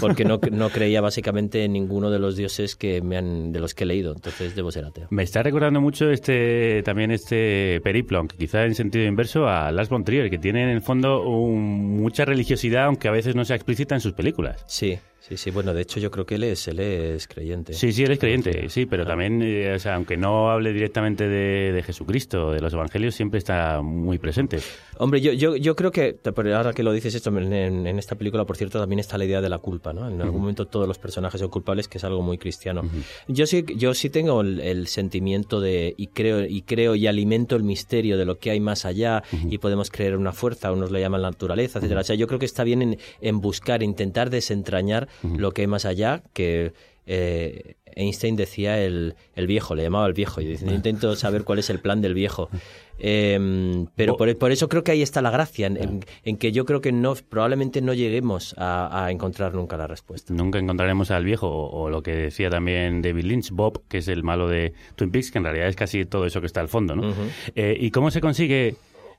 porque 0.01 0.25
no, 0.25 0.39
no 0.53 0.71
creía 0.71 1.01
básicamente 1.01 1.65
en 1.65 1.73
ninguno 1.73 2.11
de 2.11 2.19
los 2.19 2.37
dioses 2.37 2.77
que 2.77 3.01
me 3.03 3.17
han, 3.17 3.53
de 3.53 3.59
los 3.61 3.75
que 3.75 3.85
he 3.85 3.87
leído, 3.87 4.13
entonces 4.13 4.55
debo 4.55 4.71
ser 4.71 4.85
ateo. 4.85 5.09
Me 5.11 5.23
está 5.25 5.43
recordando 5.43 5.81
mucho 5.81 6.11
este 6.11 6.83
también 6.85 7.11
este 7.11 7.81
periplo, 7.83 8.19
aunque 8.19 8.37
quizá 8.37 8.65
en 8.65 8.75
sentido 8.75 9.05
inverso 9.05 9.49
a 9.49 9.73
Lars 9.73 9.89
von 9.89 10.05
Trier, 10.05 10.31
que 10.31 10.39
tiene 10.39 10.63
en 10.63 10.69
el 10.71 10.83
fondo 10.83 11.23
un- 11.29 11.97
mucha 12.01 12.25
religiosidad, 12.25 12.85
aunque 12.85 13.09
a 13.09 13.11
veces 13.13 13.35
no 13.35 13.45
sea 13.45 13.57
explícita 13.57 13.95
en 13.95 14.01
sus 14.01 14.13
películas. 14.13 14.63
Sí, 14.67 14.99
Sí, 15.29 15.37
sí, 15.37 15.51
bueno, 15.51 15.75
de 15.75 15.83
hecho 15.83 15.99
yo 15.99 16.09
creo 16.13 16.25
que 16.25 16.37
él 16.37 16.45
es, 16.45 16.69
él 16.69 16.79
es 16.79 17.27
creyente. 17.27 17.73
Sí, 17.73 17.91
sí, 17.91 18.05
él 18.05 18.13
es 18.13 18.21
creyente, 18.21 18.69
sí, 18.69 18.87
pero 18.87 19.05
también, 19.05 19.43
eh, 19.43 19.75
o 19.75 19.79
sea, 19.81 19.97
aunque 19.97 20.17
no 20.17 20.53
hable 20.53 20.73
directamente 20.73 21.27
de, 21.27 21.73
de, 21.73 21.83
Jesucristo, 21.83 22.53
de 22.53 22.61
los 22.61 22.73
evangelios, 22.73 23.17
siempre 23.17 23.39
está 23.39 23.83
muy 23.83 24.19
presente. 24.19 24.61
Hombre, 24.99 25.21
yo, 25.21 25.33
yo, 25.33 25.57
yo 25.57 25.75
creo 25.75 25.91
que, 25.91 26.21
ahora 26.55 26.73
que 26.73 26.85
lo 26.85 26.93
dices 26.93 27.17
esto, 27.17 27.37
en, 27.37 27.53
en, 27.53 27.99
esta 27.99 28.15
película, 28.15 28.45
por 28.45 28.57
cierto, 28.57 28.79
también 28.79 29.01
está 29.01 29.19
la 29.19 29.25
idea 29.25 29.41
de 29.41 29.49
la 29.49 29.59
culpa, 29.59 29.93
¿no? 29.93 30.09
En 30.09 30.23
algún 30.23 30.43
momento 30.43 30.67
todos 30.67 30.87
los 30.87 30.99
personajes 30.99 31.41
son 31.41 31.51
culpables, 31.51 31.89
que 31.89 31.99
es 31.99 32.05
algo 32.05 32.23
muy 32.23 32.39
cristiano. 32.39 32.83
Yo 33.27 33.47
sí, 33.47 33.65
yo 33.77 33.95
sí 33.95 34.11
tengo 34.11 34.43
el, 34.43 34.87
sentimiento 34.87 35.61
de, 35.61 35.93
y 35.97 36.07
creo, 36.07 36.45
y 36.45 36.63
creo 36.63 36.95
y 36.95 37.09
alimento 37.09 37.57
el 37.57 37.65
misterio 37.65 38.17
de 38.17 38.27
lo 38.27 38.39
que 38.39 38.53
hay 38.53 38.61
más 38.61 38.85
allá, 38.85 39.25
y 39.51 39.59
podemos 39.59 39.91
creer 39.91 40.17
una 40.17 40.31
fuerza, 40.31 40.71
unos 40.71 40.93
le 40.93 41.01
llaman 41.01 41.23
la 41.23 41.31
naturaleza, 41.31 41.81
etcétera. 41.81 42.03
O 42.03 42.05
sea, 42.05 42.15
yo 42.15 42.29
creo 42.29 42.39
que 42.39 42.47
está 42.47 42.63
bien 42.63 42.81
en, 42.81 42.99
en 43.21 43.41
buscar, 43.41 43.83
intentar 43.83 44.31
desentrañar 44.31 45.09
lo 45.23 45.53
que 45.53 45.63
hay 45.63 45.67
más 45.67 45.85
allá, 45.85 46.23
que 46.33 46.73
eh, 47.07 47.75
Einstein 47.95 48.37
decía 48.37 48.79
el, 48.79 49.15
el, 49.35 49.47
viejo, 49.47 49.75
le 49.75 49.83
llamaba 49.83 50.07
el 50.07 50.13
viejo, 50.13 50.41
y 50.41 50.53
intento 50.53 51.17
saber 51.17 51.45
cuál 51.45 51.59
es 51.59 51.71
el 51.71 51.81
plan 51.81 52.03
del 52.03 52.15
viejo. 52.15 52.51
Em, 52.99 53.87
pero 53.95 54.17
por, 54.17 54.35
por, 54.39 54.51
eso 54.51 54.69
creo 54.69 54.83
que 54.83 54.93
ahí 54.93 55.03
está 55.03 55.21
la 55.23 55.31
gracia, 55.31 55.67
en, 55.67 56.37
que 56.37 56.53
yo 56.53 56.65
creo 56.65 56.81
que 56.81 56.93
no 56.93 57.15
probablemente 57.29 57.81
no 57.81 57.95
lleguemos 57.95 58.55
a, 58.59 59.09
encontrar 59.11 59.55
nunca 59.55 59.77
la 59.77 59.87
respuesta. 59.87 60.33
Nunca 60.35 60.59
encontraremos 60.59 61.11
al 61.11 61.25
viejo, 61.25 61.49
o, 61.49 61.91
lo 61.91 62.03
que 62.03 62.15
decía 62.15 62.51
también 62.51 63.03
David 63.03 63.25
Lynch, 63.25 63.51
Bob, 63.51 63.83
que 63.89 63.99
es 63.99 64.09
el 64.09 64.23
malo 64.23 64.49
de 64.49 64.73
Twin 64.95 65.11
Peaks, 65.11 65.31
que 65.31 65.39
en 65.39 65.45
realidad 65.45 65.69
es 65.69 65.77
casi 65.77 66.05
todo 66.05 66.27
eso 66.27 66.41
que 66.41 66.47
está 66.47 66.61
al 66.61 66.69
fondo. 66.69 66.97
¿no? 66.97 67.15
Eh, 67.55 67.77
¿Y 67.79 67.91
cómo 67.91 68.11
se 68.11 68.21
consigue 68.21 68.77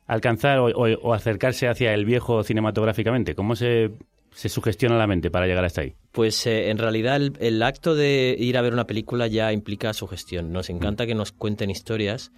alcanzar 0.07 0.59
o, 0.59 1.13
acercarse 1.13 1.67
hacia 1.67 1.93
el 1.93 2.05
viejo 2.05 2.43
cinematográficamente? 2.43 3.35
¿Cómo 3.35 3.55
se 3.55 3.91
se 4.31 4.49
sugestiona 4.49 4.97
la 4.97 5.07
mente 5.07 5.31
para 5.31 5.47
llegar 5.47 5.65
hasta 5.65 5.81
ahí? 5.81 5.95
Pues 6.11 6.45
eh, 6.47 6.69
en 6.69 6.77
realidad 6.77 7.21
el, 7.39 7.63
acto 7.63 7.95
de 7.95 8.35
ir 8.37 8.57
a 8.57 8.61
ver 8.61 8.73
una 8.73 8.87
película 8.87 9.27
ya 9.27 9.51
implica 9.51 9.93
sugestión. 9.93 10.51
Nos 10.51 10.69
encanta 10.69 11.03
mm. 11.03 11.07
que 11.07 11.15
nos 11.15 11.31
cuenten 11.31 11.69
historias 11.69 12.31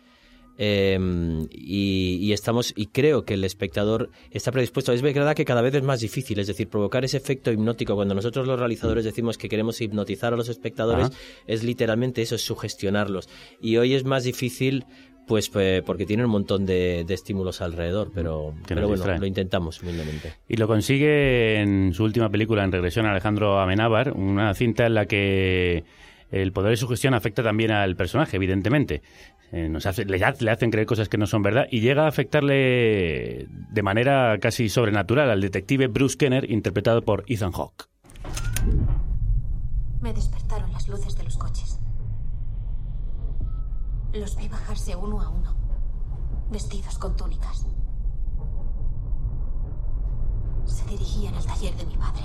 em, 0.57 1.47
y, 1.51 2.31
estamos 2.33 2.73
y 2.75 2.87
creo 2.87 3.25
que 3.25 3.35
el 3.35 3.43
espectador 3.43 4.09
está 4.31 4.51
predispuesto. 4.51 4.93
Es 4.93 5.01
verdad 5.01 5.35
que 5.35 5.45
cada 5.45 5.61
vez 5.61 5.75
es 5.75 5.83
más 5.83 5.99
difícil, 5.99 6.39
es 6.39 6.47
decir, 6.47 6.67
provocar 6.67 7.05
ese 7.05 7.17
efecto 7.17 7.51
hipnótico 7.51 7.95
cuando 7.95 8.15
nosotros 8.15 8.47
los 8.47 8.59
realizadores 8.59 9.05
decimos 9.05 9.37
que 9.37 9.49
queremos 9.49 9.79
hipnotizar 9.81 10.33
a 10.33 10.37
los 10.37 10.49
espectadores 10.49 11.11
es 11.47 11.63
literalmente 11.63 12.21
eso, 12.21 12.35
es 12.35 12.41
sugestionarlos. 12.41 13.29
Y 13.61 13.77
hoy 13.77 13.93
es 13.93 14.03
más 14.03 14.23
difícil 14.23 14.85
pues, 15.29 15.47
pues, 15.47 15.83
porque 15.83 16.07
tiene 16.07 16.25
un 16.25 16.31
montón 16.31 16.65
de, 16.65 17.05
estímulos 17.07 17.61
alrededor, 17.61 18.09
pero, 18.11 18.55
pero 18.67 18.87
bueno, 18.87 19.05
lo 19.05 19.25
intentamos 19.27 19.79
humildemente. 19.83 20.33
Y 20.47 20.57
lo 20.57 20.65
consigue 20.65 21.61
en 21.61 21.93
su 21.93 22.03
última 22.03 22.29
película, 22.29 22.63
En 22.63 22.71
Regresión, 22.71 23.05
Alejandro 23.05 23.59
Amenábar, 23.59 24.13
una 24.13 24.51
cinta 24.55 24.87
en 24.87 24.95
la 24.95 25.05
que 25.05 25.83
el 26.31 26.51
poder 26.51 26.71
de 26.71 26.77
sugestión 26.77 27.13
afecta 27.13 27.43
también 27.43 27.69
al 27.69 27.95
personaje, 27.95 28.37
evidentemente. 28.37 29.03
Eh, 29.51 29.69
nos 29.69 29.85
hace, 29.85 30.03
le, 30.05 30.17
le, 30.17 30.51
hacen 30.51 30.71
creer 30.71 30.87
cosas 30.87 31.09
que 31.09 31.19
no 31.19 31.27
son 31.27 31.43
verdad 31.43 31.67
y 31.69 31.81
llega 31.81 32.05
a 32.05 32.07
afectarle 32.07 33.45
de 33.47 33.83
manera 33.83 34.39
casi 34.39 34.67
sobrenatural 34.67 35.29
al 35.29 35.41
detective 35.41 35.87
Bruce 35.87 36.17
Kenner, 36.17 36.49
interpretado 36.49 37.03
por 37.03 37.23
Ethan 37.27 37.51
Hawke. 37.51 37.85
Me 40.01 40.11
despertaron 40.11 40.71
las 40.71 40.87
luces 40.87 41.15
de 41.15 41.23
los 41.23 41.37
coches. 41.37 41.78
Los 44.13 44.35
vi 44.35 44.47
bajarse 44.47 44.95
uno 44.95 45.21
a 45.21 45.29
uno, 45.29 45.53
vestidos 46.49 46.97
con 46.97 47.15
túnicas. 47.15 47.67
Se 50.65 50.85
dirigían 50.85 51.35
al 51.35 51.45
taller 51.45 51.75
de 51.75 51.85
mi 51.85 51.95
padre. 51.95 52.23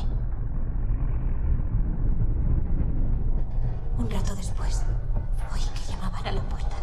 Un 3.98 4.10
rato 4.10 4.34
después, 4.34 4.82
oí 5.52 5.60
que 5.74 5.92
llamaban 5.92 6.26
a 6.26 6.32
la 6.32 6.42
puerta. 6.48 6.76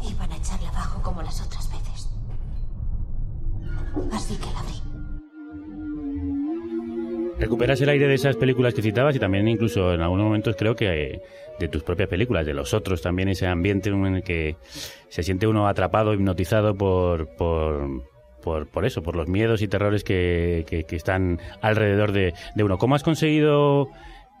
Iban 0.00 0.32
a 0.32 0.36
echarla 0.36 0.70
abajo 0.70 1.02
como 1.02 1.20
las 1.20 1.40
otras 1.42 1.70
veces. 1.70 2.08
Así 4.10 4.36
que 4.36 4.52
la 4.52 4.60
abrí. 4.60 4.95
Recuperas 7.38 7.80
el 7.82 7.90
aire 7.90 8.08
de 8.08 8.14
esas 8.14 8.36
películas 8.36 8.72
que 8.72 8.80
citabas 8.80 9.14
y 9.14 9.18
también 9.18 9.46
incluso 9.46 9.92
en 9.92 10.00
algunos 10.00 10.24
momentos 10.24 10.56
creo 10.58 10.74
que 10.74 11.20
de 11.58 11.68
tus 11.68 11.82
propias 11.82 12.08
películas, 12.08 12.46
de 12.46 12.54
los 12.54 12.72
otros 12.72 13.02
también, 13.02 13.28
ese 13.28 13.46
ambiente 13.46 13.90
en 13.90 14.16
el 14.16 14.22
que 14.22 14.56
se 15.08 15.22
siente 15.22 15.46
uno 15.46 15.68
atrapado, 15.68 16.14
hipnotizado 16.14 16.74
por, 16.74 17.28
por, 17.36 18.68
por, 18.68 18.84
eso, 18.86 19.02
por 19.02 19.16
los 19.16 19.28
miedos 19.28 19.60
y 19.60 19.68
terrores 19.68 20.02
que, 20.02 20.64
que, 20.66 20.96
están 20.96 21.40
alrededor 21.60 22.12
de, 22.12 22.32
de, 22.54 22.64
uno. 22.64 22.78
¿Cómo 22.78 22.94
has 22.94 23.02
conseguido 23.02 23.88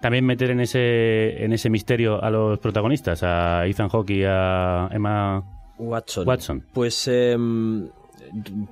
también 0.00 0.24
meter 0.24 0.50
en 0.50 0.60
ese, 0.60 1.44
en 1.44 1.52
ese 1.52 1.68
misterio 1.68 2.22
a 2.22 2.30
los 2.30 2.58
protagonistas, 2.58 3.22
a 3.22 3.66
Ethan 3.66 3.88
Hawke 3.88 4.10
y 4.10 4.24
a 4.24 4.88
Emma 4.90 5.42
Watson? 5.78 6.26
Watson? 6.26 6.64
Pues... 6.72 7.08
Em, 7.08 7.88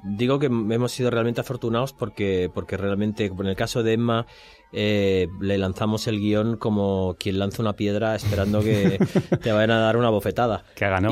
digo 0.03 0.39
que 0.39 0.47
hemos 0.47 0.93
sido 0.93 1.11
realmente 1.11 1.41
afortunados 1.41 1.93
porque, 1.93 2.51
porque 2.53 2.77
realmente, 2.77 3.27
en 3.27 3.47
el 3.47 3.57
caso 3.57 3.83
de 3.83 3.95
Emma, 3.95 4.27
eh, 4.73 5.29
le 5.41 5.57
lanzamos 5.59 6.07
el 6.09 6.19
guion 6.19 6.57
como 6.57 7.17
quien 7.19 7.39
lanza 7.39 7.63
una 7.63 7.75
piedra 7.75 8.17
esperando 8.17 8.61
que 8.61 8.99
te 9.43 9.53
vayan 9.53 9.71
a 9.71 9.79
dar 9.79 9.97
una 9.97 10.11
bofetada. 10.11 10.65
Que 10.75 10.85
haga, 10.85 11.01
¿no? 11.01 11.11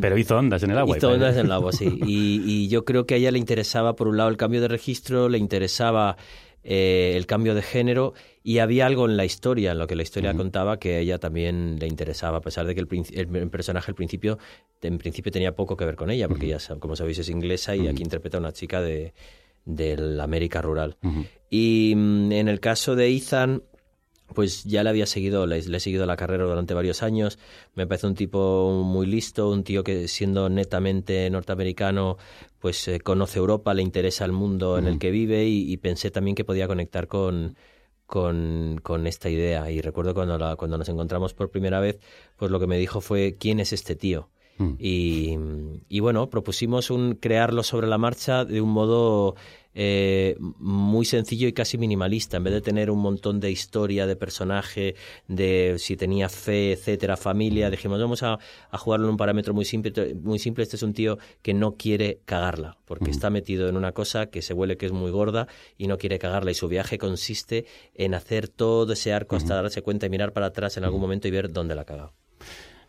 pero 0.00 0.16
hizo 0.16 0.36
ondas 0.36 0.62
en 0.62 0.70
el 0.70 0.78
agua. 0.78 0.96
Hizo 0.96 1.10
ondas 1.10 1.36
en 1.36 1.46
el 1.46 1.52
agua, 1.52 1.72
sí. 1.72 1.98
Y, 2.06 2.42
y 2.44 2.68
yo 2.68 2.84
creo 2.84 3.06
que 3.06 3.14
a 3.14 3.16
ella 3.16 3.30
le 3.30 3.38
interesaba, 3.38 3.96
por 3.96 4.08
un 4.08 4.16
lado, 4.16 4.28
el 4.28 4.36
cambio 4.36 4.60
de 4.60 4.68
registro, 4.68 5.28
le 5.28 5.38
interesaba 5.38 6.16
eh, 6.64 7.14
el 7.16 7.26
cambio 7.26 7.54
de 7.54 7.62
género 7.62 8.14
y 8.44 8.58
había 8.58 8.86
algo 8.86 9.06
en 9.06 9.16
la 9.16 9.24
historia, 9.24 9.72
en 9.72 9.78
lo 9.78 9.86
que 9.86 9.96
la 9.96 10.02
historia 10.02 10.34
contaba, 10.34 10.78
que 10.78 10.96
a 10.96 10.98
ella 10.98 11.18
también 11.18 11.78
le 11.78 11.86
interesaba, 11.86 12.38
a 12.38 12.40
pesar 12.40 12.66
de 12.66 12.74
que 12.74 12.80
el, 12.80 13.50
personaje 13.50 13.90
al 13.90 13.94
principio, 13.94 14.38
en 14.80 14.98
principio 14.98 15.32
tenía 15.32 15.54
poco 15.54 15.76
que 15.76 15.84
ver 15.84 15.96
con 15.96 16.10
ella, 16.10 16.28
porque 16.28 16.46
ella, 16.46 16.58
como 16.78 16.96
sabéis, 16.96 17.18
es 17.18 17.28
inglesa 17.28 17.74
y 17.76 17.88
aquí 17.88 18.02
interpreta 18.02 18.38
a 18.38 18.40
una 18.40 18.52
chica 18.52 18.80
de, 18.80 19.12
la 19.64 20.24
América 20.24 20.60
rural. 20.62 20.96
Y 21.50 21.94
mm, 21.96 22.32
en 22.32 22.48
el 22.48 22.60
caso 22.60 22.96
de 22.96 23.08
Ethan, 23.08 23.62
pues 24.32 24.64
ya 24.64 24.82
le 24.82 24.90
había 24.90 25.06
seguido, 25.06 25.46
le, 25.46 25.58
he 25.58 25.80
seguido 25.80 26.06
la 26.06 26.16
carrera 26.16 26.44
durante 26.44 26.74
varios 26.74 27.02
años. 27.02 27.38
Me 27.74 27.86
parece 27.86 28.06
un 28.06 28.14
tipo 28.14 28.82
muy 28.84 29.06
listo, 29.06 29.50
un 29.50 29.64
tío 29.64 29.84
que 29.84 30.08
siendo 30.08 30.48
netamente 30.48 31.28
norteamericano, 31.30 32.16
pues 32.62 32.86
eh, 32.86 33.00
conoce 33.00 33.40
Europa, 33.40 33.74
le 33.74 33.82
interesa 33.82 34.24
el 34.24 34.30
mundo 34.30 34.78
en 34.78 34.86
el 34.86 35.00
que 35.00 35.10
vive 35.10 35.46
y, 35.48 35.76
pensé 35.78 36.12
también 36.12 36.36
que 36.36 36.44
podía 36.44 36.68
conectar 36.68 37.08
con, 37.08 37.56
con, 38.06 38.78
con, 38.84 39.08
esta 39.08 39.28
idea. 39.28 39.68
Y 39.72 39.80
recuerdo 39.80 40.14
cuando, 40.14 40.38
la, 40.38 40.54
cuando 40.54 40.78
nos 40.78 40.88
encontramos 40.88 41.34
por 41.34 41.50
primera 41.50 41.80
vez, 41.80 41.98
pues 42.36 42.52
lo 42.52 42.60
que 42.60 42.68
me 42.68 42.78
dijo 42.78 43.00
fue, 43.00 43.36
¿quién 43.36 43.58
es 43.58 43.72
este 43.72 43.96
tío? 43.96 44.30
Mm. 44.58 44.74
Y, 44.78 45.36
y, 45.88 45.98
bueno, 45.98 46.30
propusimos 46.30 46.90
un, 46.90 47.16
crearlo 47.16 47.64
sobre 47.64 47.88
la 47.88 47.98
marcha 47.98 48.44
de 48.44 48.60
un 48.60 48.70
modo 48.70 49.34
eh, 49.74 50.36
muy 50.38 51.04
sencillo 51.04 51.48
y 51.48 51.52
casi 51.52 51.78
minimalista. 51.78 52.36
En 52.36 52.44
vez 52.44 52.54
de 52.54 52.60
tener 52.60 52.90
un 52.90 52.98
montón 52.98 53.40
de 53.40 53.50
historia, 53.50 54.06
de 54.06 54.16
personaje, 54.16 54.94
de 55.28 55.76
si 55.78 55.96
tenía 55.96 56.28
fe, 56.28 56.72
etcétera, 56.72 57.16
familia, 57.16 57.70
dijimos, 57.70 58.00
vamos 58.00 58.22
a, 58.22 58.38
jugarlo 58.72 59.06
en 59.06 59.12
un 59.12 59.16
parámetro 59.16 59.54
muy 59.54 59.64
simple, 59.64 60.14
muy 60.14 60.38
simple. 60.38 60.64
Este 60.64 60.76
es 60.76 60.82
un 60.82 60.92
tío 60.92 61.18
que 61.42 61.54
no 61.54 61.76
quiere 61.76 62.20
cagarla, 62.24 62.76
porque 62.84 63.10
está 63.10 63.30
metido 63.30 63.68
en 63.68 63.76
una 63.76 63.92
cosa 63.92 64.26
que 64.26 64.42
se 64.42 64.54
huele 64.54 64.76
que 64.76 64.86
es 64.86 64.92
muy 64.92 65.10
gorda 65.10 65.48
y 65.78 65.86
no 65.86 65.98
quiere 65.98 66.18
cagarla. 66.18 66.50
Y 66.50 66.54
su 66.54 66.68
viaje 66.68 66.98
consiste 66.98 67.66
en 67.94 68.14
hacer 68.14 68.48
todo 68.48 68.92
ese 68.92 69.12
arco 69.12 69.36
hasta 69.36 69.54
darse 69.54 69.82
cuenta 69.82 70.06
y 70.06 70.10
mirar 70.10 70.32
para 70.32 70.46
atrás 70.46 70.76
en 70.76 70.84
algún 70.84 71.00
momento 71.00 71.28
y 71.28 71.30
ver 71.30 71.52
dónde 71.52 71.74
la 71.74 71.82
ha 71.82 71.86
cagado. 71.86 72.21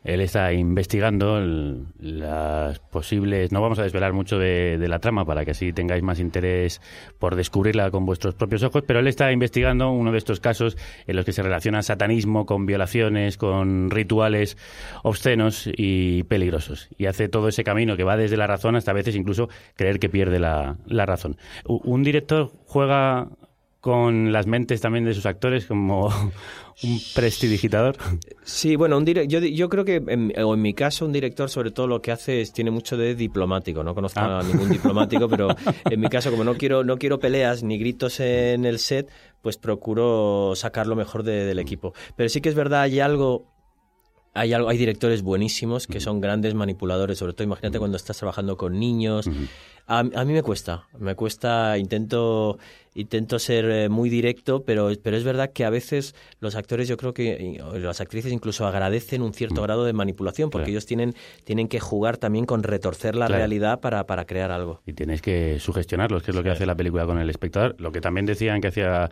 Él 0.03 0.21
está 0.21 0.53
investigando 0.53 1.39
las 1.99 2.79
posibles. 2.79 3.51
No 3.51 3.61
vamos 3.61 3.79
a 3.79 3.83
desvelar 3.83 4.13
mucho 4.13 4.37
de, 4.37 4.77
la 4.87 4.99
trama 4.99 5.25
para 5.25 5.45
que 5.45 5.51
así 5.51 5.71
tengáis 5.71 6.03
más 6.03 6.19
interés 6.19 6.81
por 7.19 7.35
descubrirla 7.35 7.89
con 7.89 8.05
vuestros 8.05 8.35
propios 8.35 8.63
ojos, 8.63 8.83
pero 8.85 8.99
él 8.99 9.07
está 9.07 9.31
investigando 9.31 9.91
uno 9.91 10.11
de 10.11 10.17
estos 10.17 10.39
casos 10.39 10.77
en 11.07 11.15
los 11.15 11.25
que 11.25 11.31
se 11.31 11.41
relaciona 11.41 11.81
satanismo 11.81 12.45
con 12.45 12.65
violaciones, 12.65 13.37
con 13.37 13.89
rituales 13.89 14.57
obscenos 15.03 15.69
y 15.75 16.23
peligrosos. 16.23 16.89
Y 16.97 17.05
hace 17.05 17.29
todo 17.29 17.47
ese 17.47 17.63
camino 17.63 17.95
que 17.95 18.03
va 18.03 18.17
desde 18.17 18.37
la 18.37 18.47
razón 18.47 18.75
hasta 18.75 18.91
a 18.91 18.95
veces 18.95 19.15
incluso 19.15 19.49
creer 19.75 19.99
que 19.99 20.09
pierde 20.09 20.39
la, 20.39 20.77
la 20.85 21.05
razón. 21.05 21.37
Un 21.65 22.03
director 22.03 22.51
juega 22.65 23.29
con 23.83 24.31
las 24.31 24.47
mentes 24.47 24.79
también 24.79 25.03
de 25.03 25.13
sus 25.13 25.25
actores 25.25 25.65
como 25.65 26.07
un 26.83 27.01
prestidigitador. 27.13 27.97
Sí, 28.45 28.77
bueno, 28.77 28.97
un 28.97 29.05
yo, 29.05 29.39
yo 29.39 29.67
creo 29.67 29.83
que, 29.83 29.95
en, 30.07 30.31
o 30.41 30.53
en 30.53 30.61
mi 30.61 30.73
caso, 30.73 31.05
un 31.05 31.11
director 31.11 31.49
sobre 31.49 31.71
todo 31.71 31.87
lo 31.87 32.01
que 32.01 32.13
hace 32.13 32.39
es, 32.39 32.53
tiene 32.53 32.71
mucho 32.71 32.95
de 32.95 33.13
diplomático. 33.13 33.83
No 33.83 33.93
conozco 33.93 34.21
a 34.21 34.39
ah. 34.39 34.41
ningún 34.41 34.69
diplomático, 34.69 35.27
pero 35.27 35.49
en 35.83 35.99
mi 35.99 36.07
caso, 36.07 36.31
como 36.31 36.45
no 36.45 36.55
quiero, 36.55 36.85
no 36.85 36.97
quiero 36.97 37.19
peleas 37.19 37.61
ni 37.61 37.77
gritos 37.77 38.21
en 38.21 38.63
el 38.63 38.79
set, 38.79 39.11
pues 39.41 39.57
procuro 39.57 40.53
sacar 40.55 40.87
lo 40.87 40.95
mejor 40.95 41.23
del 41.23 41.59
equipo. 41.59 41.93
Pero 42.15 42.29
sí 42.29 42.39
que 42.39 42.47
es 42.47 42.55
verdad, 42.55 42.83
hay 42.83 43.01
algo 43.01 43.51
hay, 44.33 44.53
algo, 44.53 44.69
hay 44.69 44.77
directores 44.77 45.21
buenísimos 45.21 45.87
que 45.87 45.99
son 45.99 46.21
grandes 46.21 46.53
manipuladores, 46.53 47.17
sobre 47.17 47.33
todo 47.33 47.43
imagínate 47.43 47.79
cuando 47.79 47.97
estás 47.97 48.17
trabajando 48.17 48.55
con 48.55 48.79
niños. 48.79 49.29
a, 49.87 50.03
mí 50.03 50.33
me 50.33 50.41
cuesta, 50.41 50.87
me 50.97 51.15
cuesta, 51.15 51.77
intento 51.77 52.57
intento 52.95 53.39
ser 53.39 53.65
eh, 53.65 53.89
muy 53.89 54.09
directo, 54.09 54.63
pero, 54.63 54.91
pero 55.01 55.17
es 55.17 55.23
verdad 55.23 55.51
que 55.53 55.65
a 55.65 55.69
veces 55.69 56.15
los 56.39 56.55
actores, 56.55 56.87
yo 56.87 56.97
creo 56.97 57.13
que 57.13 57.59
las 57.79 58.01
actrices 58.01 58.31
incluso 58.31 58.65
agradecen 58.67 59.21
un 59.21 59.33
cierto 59.33 59.61
grado 59.61 59.85
de 59.85 59.93
manipulación, 59.93 60.49
porque 60.49 60.63
Mm. 60.63 60.65
Claro. 60.65 60.71
ellos 60.71 60.85
tienen, 60.85 61.13
tienen 61.43 61.67
que 61.67 61.79
jugar 61.79 62.17
también 62.17 62.45
con 62.45 62.63
retorcer 62.63 63.15
la 63.15 63.25
Claro. 63.27 63.39
realidad 63.39 63.79
para, 63.81 64.05
para 64.05 64.25
crear 64.25 64.51
algo. 64.51 64.81
Y 64.85 64.93
tienes 64.93 65.21
que 65.21 65.59
sugestionarlos, 65.59 66.23
que 66.23 66.31
es 66.31 66.35
lo 66.35 66.43
que 66.43 66.49
hace 66.51 66.65
la 66.65 66.75
película 66.75 67.05
con 67.05 67.17
el 67.19 67.29
espectador. 67.29 67.75
Lo 67.79 67.91
que 67.91 67.99
también 68.01 68.25
decían 68.25 68.61
que 68.61 68.67
hacía 68.69 69.09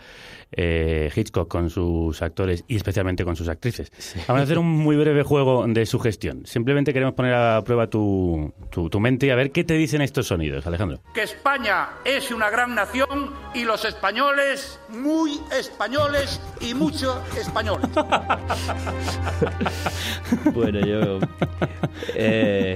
eh, 0.51 1.09
Hitchcock 1.15 1.47
con 1.47 1.69
sus 1.69 2.21
actores 2.21 2.63
y 2.67 2.75
especialmente 2.75 3.23
con 3.23 3.35
sus 3.35 3.47
actrices. 3.47 3.91
Vamos 4.27 4.41
a 4.41 4.43
hacer 4.43 4.57
un 4.59 4.67
muy 4.67 4.95
breve 4.95 5.23
juego 5.23 5.65
de 5.67 5.85
sugestión. 5.85 6.45
Simplemente 6.45 6.93
queremos 6.93 7.13
poner 7.15 7.33
a 7.33 7.61
prueba 7.63 7.87
tu, 7.87 8.53
tu, 8.69 8.89
tu 8.89 8.99
mente 8.99 9.27
y 9.27 9.29
a 9.29 9.35
ver 9.35 9.51
qué 9.51 9.63
te 9.63 9.73
dicen 9.75 10.01
estos 10.01 10.27
sonidos, 10.27 10.65
Alejandro. 10.67 10.99
que 11.13 11.23
España 11.23 11.89
es 12.05 12.31
una 12.31 12.49
gran 12.49 12.75
nación 12.75 13.31
y 13.53 13.63
los 13.71 13.85
españoles 13.85 14.79
muy 14.89 15.39
españoles 15.57 16.41
y 16.59 16.73
mucho 16.73 17.21
españoles. 17.39 17.89
Bueno, 20.53 20.79
yo. 20.85 21.19
eh, 22.15 22.75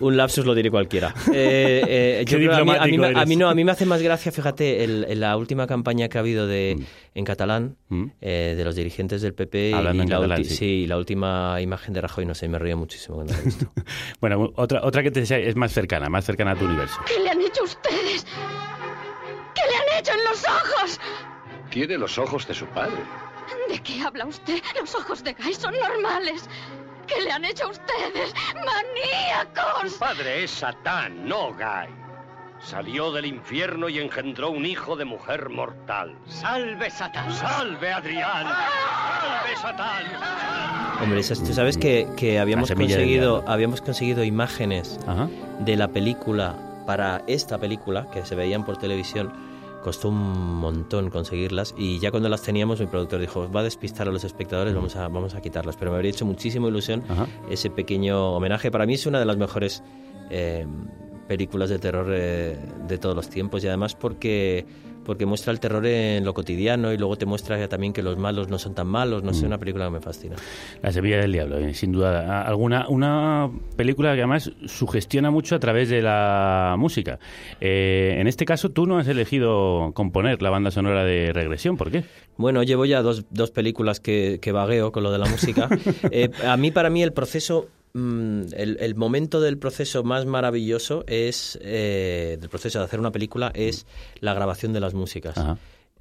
un 0.00 0.16
lapsus 0.16 0.44
lo 0.44 0.54
diré 0.54 0.70
cualquiera. 0.70 1.14
Eh, 1.32 1.82
eh, 2.20 2.24
yo 2.28 2.38
creo 2.38 2.54
a 2.54 2.64
mí, 2.64 2.70
a, 2.72 2.84
mí, 2.84 2.90
diplomático 2.92 3.00
me- 3.02 3.06
a 3.06 3.10
eres. 3.10 3.28
mí 3.28 3.36
no, 3.36 3.48
a 3.48 3.54
mí 3.54 3.64
me 3.64 3.72
hace 3.72 3.86
más 3.86 4.02
gracia, 4.02 4.30
fíjate, 4.32 4.84
el- 4.84 5.06
en 5.08 5.20
la 5.20 5.36
última 5.36 5.66
campaña 5.66 6.08
que 6.08 6.18
ha 6.18 6.20
habido 6.20 6.46
de, 6.46 6.78
en 7.14 7.24
catalán, 7.24 7.76
Mm. 7.88 8.04
eh, 8.20 8.54
de 8.56 8.64
los 8.64 8.74
dirigentes 8.74 9.22
del 9.22 9.32
PP, 9.34 9.72
Hablando 9.74 10.02
y, 10.02 10.06
en 10.06 10.10
la 10.10 10.16
catalán, 10.16 10.44
sí. 10.44 10.86
la 10.86 10.96
última 10.98 11.58
imagen 11.60 11.94
de 11.94 12.00
Rajoy, 12.00 12.26
no 12.26 12.34
sé, 12.34 12.48
me 12.48 12.58
río 12.58 12.76
muchísimo 12.76 13.16
cuando 13.16 13.32
la 13.34 13.38
he 13.40 13.42
visto. 13.42 13.66
Bueno, 14.20 14.52
otra, 14.56 14.80
otra 14.84 15.02
que 15.02 15.10
te 15.10 15.24
sea- 15.26 15.38
es 15.38 15.56
más 15.56 15.72
cercana, 15.72 16.08
más 16.08 16.24
cercana 16.24 16.52
a 16.52 16.56
tu 16.56 16.64
universo. 16.66 16.96
¿Qué 17.06 17.22
le 17.22 17.30
han 17.30 17.40
hecho 17.40 17.62
ustedes? 17.64 18.05
Tiene 21.76 21.98
los 21.98 22.16
ojos 22.16 22.48
de 22.48 22.54
su 22.54 22.64
padre. 22.68 22.96
¿De 23.68 23.78
qué 23.80 24.00
habla 24.00 24.24
usted? 24.24 24.62
Los 24.80 24.94
ojos 24.94 25.22
de 25.22 25.34
Guy 25.34 25.52
son 25.52 25.74
normales. 25.78 26.48
¿Qué 27.06 27.20
le 27.20 27.30
han 27.30 27.44
hecho 27.44 27.64
a 27.64 27.68
ustedes? 27.68 28.32
¡Maníacos! 28.54 29.92
padre 29.98 30.44
es 30.44 30.52
Satán, 30.52 31.28
no 31.28 31.52
Guy. 31.52 31.94
Salió 32.60 33.12
del 33.12 33.26
infierno 33.26 33.90
y 33.90 33.98
engendró 33.98 34.52
un 34.52 34.64
hijo 34.64 34.96
de 34.96 35.04
mujer 35.04 35.50
mortal. 35.50 36.16
¡Salve 36.26 36.88
Satán! 36.88 37.30
¡Salve 37.30 37.92
Adrián! 37.92 38.46
¡Salve 38.46 39.56
Satán! 39.60 41.02
Hombre, 41.02 41.22
tú 41.24 41.52
sabes 41.52 41.76
que, 41.76 42.08
que 42.16 42.38
habíamos, 42.38 42.72
conseguido, 42.72 43.44
habíamos 43.46 43.82
conseguido 43.82 44.24
imágenes 44.24 44.98
Ajá. 45.06 45.28
de 45.58 45.76
la 45.76 45.88
película 45.88 46.56
para 46.86 47.22
esta 47.26 47.58
película, 47.58 48.08
que 48.10 48.24
se 48.24 48.34
veían 48.34 48.64
por 48.64 48.78
televisión, 48.78 49.45
costó 49.86 50.08
un 50.08 50.56
montón 50.56 51.10
conseguirlas 51.10 51.72
y 51.78 52.00
ya 52.00 52.10
cuando 52.10 52.28
las 52.28 52.42
teníamos 52.42 52.80
mi 52.80 52.86
productor 52.86 53.20
dijo, 53.20 53.48
va 53.52 53.60
a 53.60 53.62
despistar 53.62 54.08
a 54.08 54.10
los 54.10 54.24
espectadores, 54.24 54.74
vamos 54.74 54.96
a, 54.96 55.06
vamos 55.06 55.36
a 55.36 55.40
quitarlas. 55.40 55.76
Pero 55.76 55.92
me 55.92 55.96
habría 55.98 56.10
hecho 56.10 56.26
muchísima 56.26 56.66
ilusión 56.66 57.04
ese 57.48 57.70
pequeño 57.70 58.32
homenaje. 58.32 58.72
Para 58.72 58.84
mí 58.84 58.94
es 58.94 59.06
una 59.06 59.20
de 59.20 59.24
las 59.24 59.36
mejores 59.36 59.84
eh, 60.28 60.66
películas 61.28 61.70
de 61.70 61.78
terror 61.78 62.08
eh, 62.10 62.58
de 62.88 62.98
todos 62.98 63.14
los 63.14 63.28
tiempos 63.28 63.62
y 63.62 63.68
además 63.68 63.94
porque 63.94 64.66
porque 65.06 65.24
muestra 65.24 65.52
el 65.52 65.60
terror 65.60 65.86
en 65.86 66.24
lo 66.24 66.34
cotidiano 66.34 66.92
y 66.92 66.98
luego 66.98 67.16
te 67.16 67.26
muestra 67.26 67.68
también 67.68 67.92
que 67.92 68.02
los 68.02 68.18
malos 68.18 68.48
no 68.48 68.58
son 68.58 68.74
tan 68.74 68.88
malos. 68.88 69.22
No 69.22 69.32
sé, 69.32 69.46
una 69.46 69.58
película 69.58 69.84
que 69.86 69.92
me 69.92 70.00
fascina. 70.00 70.36
La 70.82 70.92
Sevilla 70.92 71.18
del 71.18 71.32
Diablo, 71.32 71.58
eh, 71.58 71.74
sin 71.74 71.92
duda. 71.92 72.42
Alguna, 72.42 72.88
una 72.88 73.48
película 73.76 74.14
que 74.14 74.20
además 74.20 74.50
sugestiona 74.66 75.30
mucho 75.30 75.54
a 75.54 75.60
través 75.60 75.88
de 75.88 76.02
la 76.02 76.74
música. 76.76 77.20
Eh, 77.60 78.16
en 78.18 78.26
este 78.26 78.44
caso, 78.44 78.70
tú 78.70 78.86
no 78.86 78.98
has 78.98 79.06
elegido 79.06 79.92
componer 79.94 80.42
la 80.42 80.50
banda 80.50 80.72
sonora 80.72 81.04
de 81.04 81.32
Regresión. 81.32 81.76
¿Por 81.76 81.92
qué? 81.92 82.02
Bueno, 82.36 82.64
llevo 82.64 82.84
ya 82.84 83.00
dos, 83.00 83.24
dos 83.30 83.52
películas 83.52 84.00
que, 84.00 84.40
que 84.42 84.50
vagueo 84.50 84.90
con 84.90 85.04
lo 85.04 85.12
de 85.12 85.18
la 85.18 85.26
música. 85.26 85.68
Eh, 86.10 86.30
a 86.46 86.56
mí, 86.56 86.70
para 86.70 86.88
mí, 86.88 87.02
el 87.02 87.12
proceso, 87.12 87.68
mm, 87.96 88.54
el, 88.54 88.76
el 88.80 88.94
momento 88.94 89.40
del 89.40 89.58
proceso 89.58 90.04
más 90.04 90.26
maravilloso 90.26 91.04
es, 91.06 91.58
eh, 91.62 92.36
del 92.40 92.48
proceso 92.48 92.78
de 92.78 92.84
hacer 92.84 93.00
una 93.00 93.12
película, 93.12 93.50
es 93.54 93.86
la 94.20 94.34
grabación 94.34 94.72
de 94.72 94.80
las 94.80 94.94
músicas. 94.94 95.36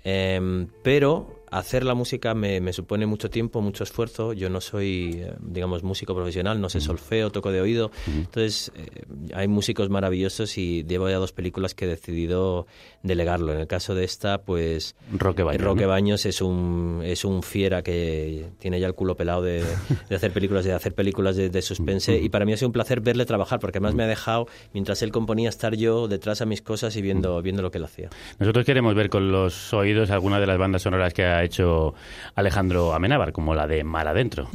Em, 0.04 0.68
pero 0.84 1.45
hacer 1.58 1.86
la 1.86 1.94
música 1.94 2.34
me, 2.34 2.60
me 2.62 2.74
supone 2.74 3.06
mucho 3.06 3.30
tiempo, 3.30 3.62
mucho 3.62 3.84
esfuerzo. 3.84 4.34
Yo 4.34 4.50
no 4.50 4.62
soy, 4.62 5.22
eh, 5.24 5.34
digamos, 5.40 5.84
músico 5.84 6.14
profesional, 6.14 6.60
no 6.60 6.70
sé 6.70 6.82
solfeo, 6.82 7.32
toco 7.32 7.52
de 7.52 7.62
oído. 7.62 7.92
Entonces, 8.08 8.72
eh, 8.76 9.04
hay 9.34 9.48
músicos 9.48 9.90
maravillosos 9.90 10.58
y 10.58 10.84
llevo 10.84 11.10
ya 11.10 11.18
dos 11.18 11.32
películas 11.32 11.74
que 11.74 11.86
he 11.86 11.88
decidido 11.88 12.68
delegarlo. 13.04 13.54
En 13.54 13.60
el 13.60 13.68
caso 13.68 13.96
de 13.96 14.04
esta, 14.04 14.42
pues... 14.42 14.96
Roque 15.12 15.44
Baños, 15.44 15.62
Roque 15.62 15.84
¿no? 15.84 15.90
Baños 15.90 16.26
es 16.26 16.42
un, 16.42 17.02
es 17.04 17.24
un 17.24 17.42
fiera 17.42 17.82
que 17.84 18.48
tiene 18.60 18.80
ya 18.80 18.88
el 18.88 18.94
culo 18.94 19.16
pelado 19.16 19.42
de, 19.42 19.64
de 20.10 20.16
hacer 20.16 20.32
películas, 20.32 20.66
de 20.66 20.74
hacer 20.74 20.94
películas 20.94 21.36
de, 21.36 21.50
de 21.50 21.62
suspense. 21.62 22.18
Y 22.18 22.30
para 22.30 22.46
mí 22.46 22.54
ha 22.54 22.58
sido 22.58 22.70
un 22.70 22.74
placer 22.74 23.00
verle 23.00 23.26
trabajar, 23.26 23.60
porque 23.60 23.78
además 23.78 23.96
me 23.96 24.04
ha 24.04 24.08
dejado, 24.08 24.48
mientras 24.74 25.02
él 25.02 25.12
componía, 25.12 25.50
estar 25.50 25.76
yo 25.76 26.08
detrás 26.08 26.42
a 26.42 26.46
mis 26.46 26.62
cosas 26.62 26.96
y 26.98 27.02
viendo, 27.02 27.42
viendo 27.42 27.62
lo 27.62 27.72
que 27.72 27.78
él 27.78 27.86
hacía. 27.86 28.10
Nosotros 28.40 28.66
queremos 28.66 28.94
ver 28.94 29.10
con 29.10 29.32
los 29.32 29.74
oídos 29.74 30.10
alguna 30.12 30.40
de 30.40 30.48
las 30.48 30.58
bandas 30.58 30.82
sonoras 30.82 31.14
que 31.14 31.24
ha 31.24 31.45
hecho 31.46 31.94
Alejandro 32.36 32.94
Amenábar, 32.94 33.32
como 33.32 33.56
la 33.56 33.68
de 33.68 33.84
Mar 33.84 34.08
Adentro. 34.08 34.50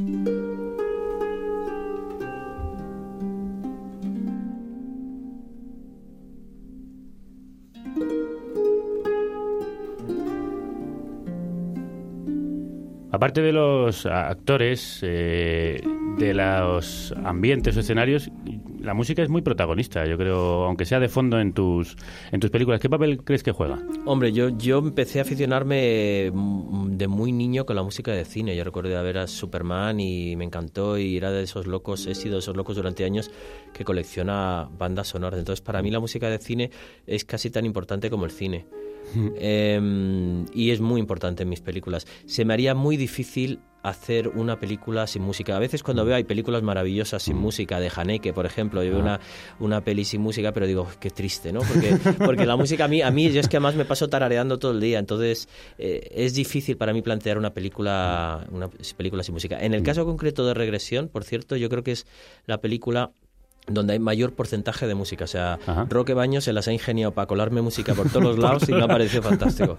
Aparte 13.12 13.42
de 13.42 13.52
los 13.52 14.06
actores, 14.06 15.00
eh, 15.02 15.82
de 16.18 16.34
los 16.34 17.14
ambientes 17.24 17.76
o 17.76 17.80
escenarios, 17.80 18.30
la 18.80 18.94
música 18.94 19.22
es 19.22 19.28
muy 19.28 19.42
protagonista, 19.42 20.06
yo 20.06 20.16
creo, 20.16 20.64
aunque 20.64 20.84
sea 20.84 21.00
de 21.00 21.08
fondo 21.08 21.38
en 21.38 21.52
tus, 21.52 21.96
en 22.32 22.40
tus 22.40 22.50
películas. 22.50 22.80
¿Qué 22.80 22.88
papel 22.88 23.22
crees 23.22 23.42
que 23.42 23.52
juega? 23.52 23.78
Hombre, 24.06 24.32
yo, 24.32 24.48
yo 24.50 24.78
empecé 24.78 25.18
a 25.18 25.22
aficionarme 25.22 26.30
mm, 26.32 26.96
de 26.96 27.08
muy 27.08 27.32
niño 27.32 27.66
con 27.66 27.76
la 27.76 27.82
música 27.82 28.12
de 28.12 28.24
cine. 28.24 28.56
Yo 28.56 28.64
recuerdo 28.64 28.90
de 28.90 29.02
ver 29.02 29.18
a 29.18 29.26
Superman 29.26 30.00
y 30.00 30.36
me 30.36 30.44
encantó 30.44 30.98
y 30.98 31.16
era 31.16 31.30
de 31.30 31.42
esos 31.42 31.66
locos, 31.66 32.06
he 32.06 32.14
sido 32.14 32.34
de 32.34 32.40
esos 32.40 32.56
locos 32.56 32.76
durante 32.76 33.04
años 33.04 33.30
que 33.72 33.84
colecciona 33.84 34.68
bandas 34.78 35.08
sonoras. 35.08 35.38
Entonces, 35.38 35.60
para 35.60 35.82
mí 35.82 35.90
la 35.90 36.00
música 36.00 36.28
de 36.28 36.38
cine 36.38 36.70
es 37.06 37.24
casi 37.24 37.50
tan 37.50 37.64
importante 37.66 38.10
como 38.10 38.24
el 38.24 38.30
cine. 38.30 38.66
Eh, 39.42 40.44
y 40.54 40.70
es 40.70 40.80
muy 40.80 41.00
importante 41.00 41.42
en 41.42 41.48
mis 41.48 41.60
películas. 41.60 42.06
Se 42.26 42.44
me 42.44 42.54
haría 42.54 42.74
muy 42.74 42.96
difícil 42.96 43.58
hacer 43.82 44.28
una 44.28 44.58
película 44.58 45.06
sin 45.06 45.22
música. 45.22 45.56
A 45.56 45.58
veces 45.58 45.82
cuando 45.82 46.04
veo 46.04 46.14
hay 46.14 46.24
películas 46.24 46.62
maravillosas 46.62 47.22
sin 47.22 47.36
música, 47.36 47.80
de 47.80 47.90
Haneke, 47.94 48.32
por 48.32 48.46
ejemplo, 48.46 48.82
yo 48.82 48.92
veo 48.92 49.00
una, 49.00 49.20
una 49.58 49.80
peli 49.82 50.04
sin 50.04 50.20
música, 50.20 50.52
pero 50.52 50.66
digo, 50.66 50.88
qué 51.00 51.10
triste, 51.10 51.52
¿no? 51.52 51.60
Porque, 51.60 51.96
porque 52.24 52.46
la 52.46 52.56
música 52.56 52.84
a 52.84 52.88
mí, 52.88 53.02
a 53.02 53.10
mí, 53.10 53.30
yo 53.30 53.40
es 53.40 53.48
que 53.48 53.56
además 53.56 53.74
me 53.74 53.84
paso 53.84 54.08
tarareando 54.08 54.58
todo 54.58 54.72
el 54.72 54.80
día, 54.80 54.98
entonces 54.98 55.48
eh, 55.78 56.08
es 56.14 56.34
difícil 56.34 56.76
para 56.76 56.92
mí 56.92 57.02
plantear 57.02 57.38
una 57.38 57.50
película, 57.50 58.46
una 58.50 58.68
película 58.96 59.22
sin 59.22 59.34
música. 59.34 59.58
En 59.60 59.74
el 59.74 59.82
caso 59.82 60.04
concreto 60.04 60.46
de 60.46 60.54
Regresión, 60.54 61.08
por 61.08 61.24
cierto, 61.24 61.56
yo 61.56 61.68
creo 61.68 61.82
que 61.82 61.92
es 61.92 62.06
la 62.46 62.60
película 62.60 63.12
donde 63.66 63.92
hay 63.92 63.98
mayor 63.98 64.34
porcentaje 64.34 64.86
de 64.86 64.94
música. 64.94 65.24
O 65.24 65.28
sea, 65.28 65.58
Ajá. 65.66 65.86
Roque 65.88 66.14
Baños 66.14 66.44
se 66.44 66.52
las 66.52 66.68
ha 66.68 66.72
ingeniado 66.72 67.12
para 67.12 67.26
colarme 67.26 67.62
música 67.62 67.94
por 67.94 68.08
todos 68.10 68.22
los 68.36 68.38
lados 68.38 68.68
y 68.68 68.72
me 68.72 68.82
ha 68.82 68.88
parecido 68.88 69.22
fantástico. 69.22 69.76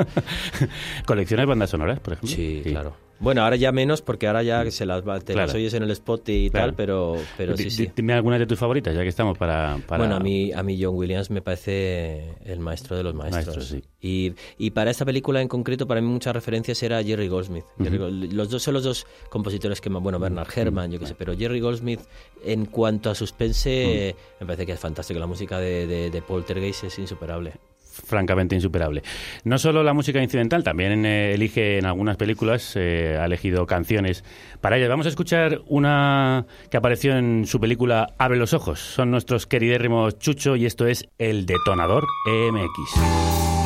¿Coleccionas 1.06 1.46
bandas 1.46 1.70
sonoras, 1.70 2.00
por 2.00 2.14
ejemplo? 2.14 2.36
Sí, 2.36 2.62
claro. 2.66 3.11
Bueno, 3.22 3.44
ahora 3.44 3.56
ya 3.56 3.72
menos 3.72 4.02
porque 4.02 4.26
ahora 4.26 4.42
ya 4.42 4.70
se 4.72 4.86
las, 4.86 5.08
va- 5.08 5.20
te 5.20 5.36
las 5.36 5.46
Claro. 5.46 5.60
oyes 5.60 5.74
en 5.76 5.84
el 5.84 5.92
spot 5.92 6.28
y 6.30 6.50
Claro. 6.50 6.68
tal, 6.68 6.76
pero, 6.76 7.18
pero 7.38 7.56
sí, 7.56 7.70
sí. 7.70 7.86
di- 7.86 7.92
Dime 7.96 8.14
algunas 8.14 8.40
de 8.40 8.48
tus 8.48 8.58
favoritas, 8.58 8.96
ya 8.96 9.04
que 9.04 9.08
estamos 9.10 9.38
para... 9.38 9.78
para- 9.88 10.00
Bueno, 10.00 10.16
a 10.16 10.20
mí, 10.20 10.52
a 10.52 10.64
mí 10.64 10.82
John 10.82 10.96
Williams 10.96 11.30
me 11.30 11.42
parece 11.44 12.34
el 12.46 12.60
maestro 12.60 12.98
de 12.98 13.04
los 13.04 13.14
maestros. 13.14 13.56
Maestro, 13.58 13.62
sí. 13.78 13.84
y, 14.02 14.34
y 14.58 14.72
para 14.72 14.90
esta 14.90 15.06
película 15.06 15.40
en 15.40 15.48
concreto, 15.48 15.88
para 15.88 16.02
mí 16.02 16.08
muchas 16.08 16.34
referencias 16.34 16.82
era 16.82 17.04
Jerry 17.04 17.28
Goldsmith. 17.28 17.66
Jerry 17.78 18.00
los 18.32 18.50
dos 18.50 18.64
son 18.64 18.74
los 18.74 18.84
dos 18.84 19.06
compositores 19.30 19.80
que 19.82 19.92
más, 19.92 20.02
bueno, 20.02 20.18
Bernard 20.18 20.50
Herrmann, 20.56 20.92
yo 20.92 21.00
qué 21.00 21.06
sé, 21.06 21.14
pero 21.16 21.38
Jerry 21.38 21.60
Goldsmith, 21.60 22.02
en 22.44 22.66
cuanto 22.66 23.12
a 23.12 23.16
suspense, 23.16 24.16
me 24.40 24.46
parece 24.48 24.66
que 24.66 24.72
es 24.72 24.80
fantástico. 24.80 25.20
La 25.20 25.28
música 25.28 25.60
de, 25.60 25.86
de, 25.86 26.10
de 26.10 26.22
Poltergeist 26.24 26.86
es 26.86 26.98
insuperable. 26.98 27.54
Francamente 27.92 28.56
insuperable. 28.56 29.04
No 29.44 29.58
solo 29.58 29.84
la 29.84 29.94
música 29.94 30.22
incidental, 30.22 30.64
también 30.64 31.06
eh, 31.06 31.34
elige 31.34 31.78
en 31.78 31.86
algunas 31.86 32.18
películas, 32.18 32.74
eh, 32.76 33.18
ha 33.20 33.26
elegido 33.26 33.66
canciones 33.66 34.24
para 34.62 34.78
ellas. 34.78 34.90
Vamos 34.90 35.06
a 35.06 35.10
escuchar 35.10 35.62
una 35.68 36.46
que 36.70 36.78
apareció 36.78 37.18
en 37.18 37.46
su 37.46 37.60
película 37.60 38.14
Abre 38.18 38.38
los 38.38 38.54
ojos. 38.54 38.80
Son 38.80 39.12
nuestros 39.12 39.48
queridérrimos 39.48 40.20
Chucho 40.20 40.56
y 40.56 40.66
esto 40.66 40.88
es 40.88 41.08
El 41.18 41.46
Detonador 41.46 42.06
EMX. 42.28 43.61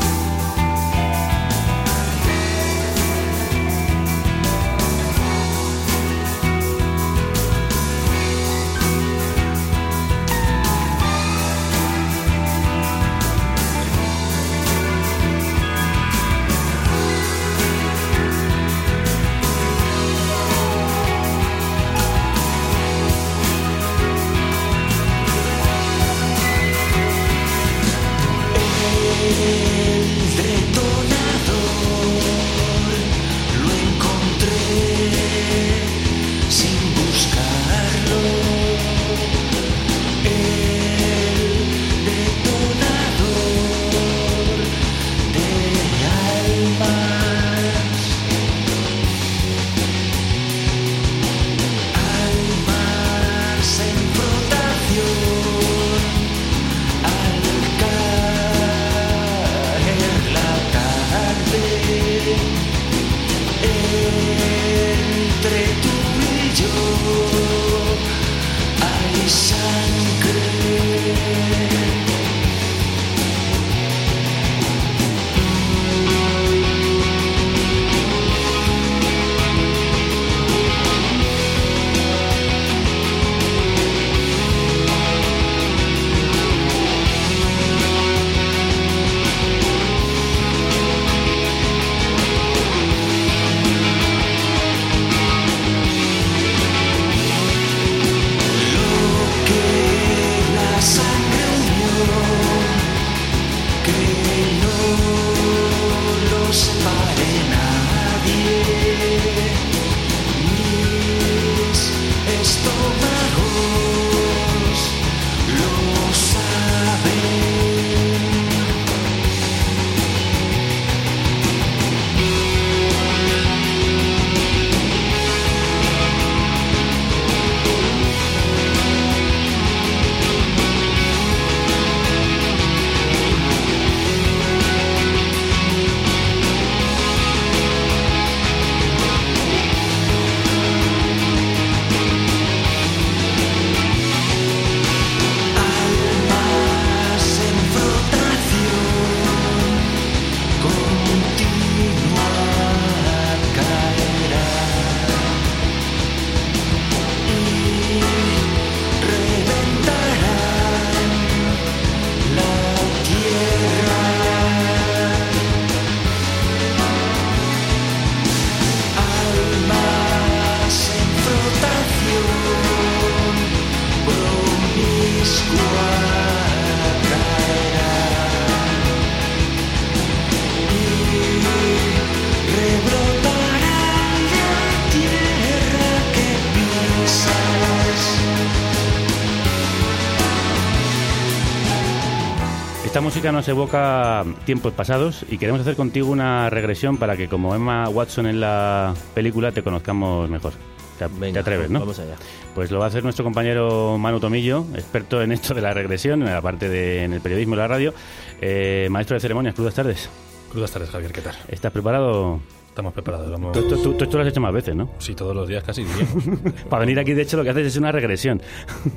Música 193.25 193.31
nos 193.31 193.47
evoca 193.47 194.23
tiempos 194.45 194.73
pasados 194.73 195.25
y 195.29 195.37
queremos 195.39 195.61
hacer 195.61 195.75
contigo 195.75 196.11
una 196.11 196.47
regresión 196.51 196.97
para 196.97 197.17
que 197.17 197.27
como 197.27 197.55
Emma 197.55 197.89
Watson 197.89 198.27
en 198.27 198.39
la 198.39 198.93
película 199.15 199.51
te 199.51 199.63
conozcamos 199.63 200.29
mejor. 200.29 200.53
Te, 200.99 201.07
te 201.31 201.39
atreves, 201.39 201.69
¿no? 201.71 201.79
Vamos 201.79 201.97
allá. 201.97 202.13
Pues 202.53 202.69
lo 202.69 202.77
va 202.77 202.85
a 202.85 202.87
hacer 202.89 203.03
nuestro 203.03 203.25
compañero 203.25 203.97
Manu 203.97 204.19
Tomillo, 204.19 204.65
experto 204.75 205.21
en 205.23 205.31
esto 205.31 205.55
de 205.55 205.61
la 205.61 205.73
regresión, 205.73 206.21
en 206.21 206.31
la 206.33 206.41
parte 206.41 206.69
de 206.69 207.03
en 207.03 207.13
el 207.13 207.21
periodismo 207.21 207.55
y 207.55 207.57
la 207.57 207.67
radio. 207.67 207.93
Eh, 208.41 208.87
maestro 208.91 209.15
de 209.15 209.19
ceremonias, 209.21 209.55
crudas 209.55 209.73
tardes. 209.73 210.07
Crudas 210.51 210.69
tardes, 210.71 210.89
Javier, 210.91 211.11
¿qué 211.11 211.21
tal? 211.21 211.35
¿Estás 211.47 211.71
preparado? 211.71 212.39
Estamos 212.69 212.93
preparados. 212.93 213.31
Vamos... 213.31 213.53
Tú, 213.53 213.63
tú- 213.67 213.93
tú- 213.93 214.05
tú 214.05 214.17
lo 214.17 214.21
has 214.23 214.27
hecho 214.29 214.41
más 214.41 214.53
veces, 214.53 214.75
¿no? 214.75 214.89
Sí, 214.99 215.15
todos 215.15 215.33
los 215.35 215.47
días 215.47 215.63
casi. 215.63 215.83
Para 216.69 216.81
venir 216.81 216.99
aquí, 216.99 217.13
de 217.13 217.21
hecho, 217.23 217.37
lo 217.37 217.43
que 217.43 217.49
haces 217.49 217.67
es 217.67 217.77
una 217.77 217.91
regresión. 217.91 218.41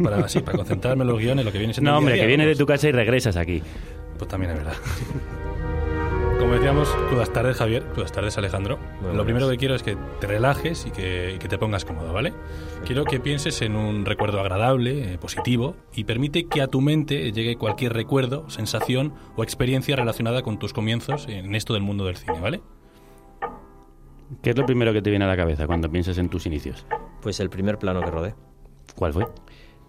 para, 0.02 0.28
sí, 0.28 0.40
para 0.40 0.58
concentrarme 0.58 1.02
en 1.04 1.08
los 1.08 1.18
guiones, 1.18 1.44
lo 1.44 1.52
que 1.52 1.58
viene 1.58 1.72
siendo 1.72 1.92
No, 1.92 1.98
hombre, 1.98 2.14
día, 2.14 2.24
que 2.24 2.26
vienes 2.26 2.46
de 2.46 2.52
vamos. 2.54 2.58
tu 2.58 2.66
casa 2.66 2.88
y 2.88 2.92
regresas 2.92 3.36
aquí. 3.36 3.62
Pues 4.18 4.28
también 4.28 4.52
es 4.52 4.58
verdad. 4.58 4.74
Como 6.38 6.52
decíamos, 6.52 6.88
crudas 7.08 7.32
tardes, 7.32 7.56
Javier, 7.56 7.82
crudas 7.92 8.12
tardes, 8.12 8.38
Alejandro. 8.38 8.78
buenas. 9.00 9.16
Lo 9.16 9.24
primero 9.24 9.48
que 9.48 9.56
quiero 9.56 9.74
es 9.74 9.82
que 9.82 9.96
te 10.20 10.26
relajes 10.28 10.86
y 10.86 10.90
que, 10.90 11.34
y 11.34 11.38
que 11.38 11.48
te 11.48 11.58
pongas 11.58 11.84
cómodo, 11.84 12.12
¿vale? 12.12 12.32
Quiero 12.84 13.04
que 13.04 13.18
pienses 13.18 13.60
en 13.60 13.74
un 13.74 14.04
recuerdo 14.04 14.38
agradable, 14.38 15.14
eh, 15.14 15.18
positivo, 15.18 15.74
y 15.94 16.04
permite 16.04 16.46
que 16.46 16.62
a 16.62 16.68
tu 16.68 16.80
mente 16.80 17.32
llegue 17.32 17.56
cualquier 17.56 17.92
recuerdo, 17.92 18.48
sensación 18.50 19.14
o 19.36 19.42
experiencia 19.42 19.96
relacionada 19.96 20.42
con 20.42 20.60
tus 20.60 20.72
comienzos 20.72 21.26
en 21.28 21.56
esto 21.56 21.74
del 21.74 21.82
mundo 21.82 22.04
del 22.04 22.16
cine, 22.16 22.40
¿vale? 22.40 22.60
¿Qué 24.42 24.50
es 24.50 24.56
lo 24.56 24.64
primero 24.64 24.92
que 24.92 25.02
te 25.02 25.10
viene 25.10 25.24
a 25.24 25.28
la 25.28 25.36
cabeza 25.36 25.66
cuando 25.66 25.90
piensas 25.90 26.18
en 26.18 26.28
tus 26.28 26.46
inicios? 26.46 26.86
Pues 27.20 27.40
el 27.40 27.50
primer 27.50 27.78
plano 27.78 28.00
que 28.00 28.10
rodé. 28.10 28.34
¿Cuál 28.94 29.12
fue? 29.12 29.26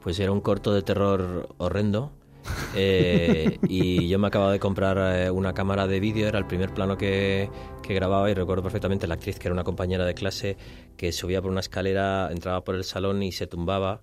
Pues 0.02 0.20
era 0.20 0.32
un 0.32 0.42
corto 0.42 0.74
de 0.74 0.82
terror 0.82 1.50
horrendo. 1.58 2.12
Eh, 2.76 3.58
y 3.68 4.08
yo 4.08 4.20
me 4.20 4.28
acababa 4.28 4.52
de 4.52 4.60
comprar 4.60 4.98
eh, 4.98 5.32
una 5.32 5.54
cámara 5.54 5.88
de 5.88 6.00
vídeo, 6.00 6.28
era 6.28 6.40
el 6.40 6.46
primer 6.46 6.74
plano 6.74 6.98
que, 6.98 7.50
que 7.84 7.94
grababa 7.94 8.30
y 8.30 8.34
recuerdo 8.34 8.64
perfectamente 8.64 9.08
la 9.08 9.16
actriz, 9.16 9.40
que 9.40 9.48
era 9.48 9.54
una 9.54 9.64
compañera 9.64 10.06
de 10.06 10.14
clase, 10.14 10.58
que 10.98 11.12
subía 11.12 11.42
por 11.42 11.52
una 11.52 11.60
escalera, 11.60 12.30
entraba 12.32 12.64
por 12.64 12.76
el 12.76 12.84
salón 12.84 13.24
y 13.24 13.32
se 13.32 13.48
tumbaba 13.48 14.02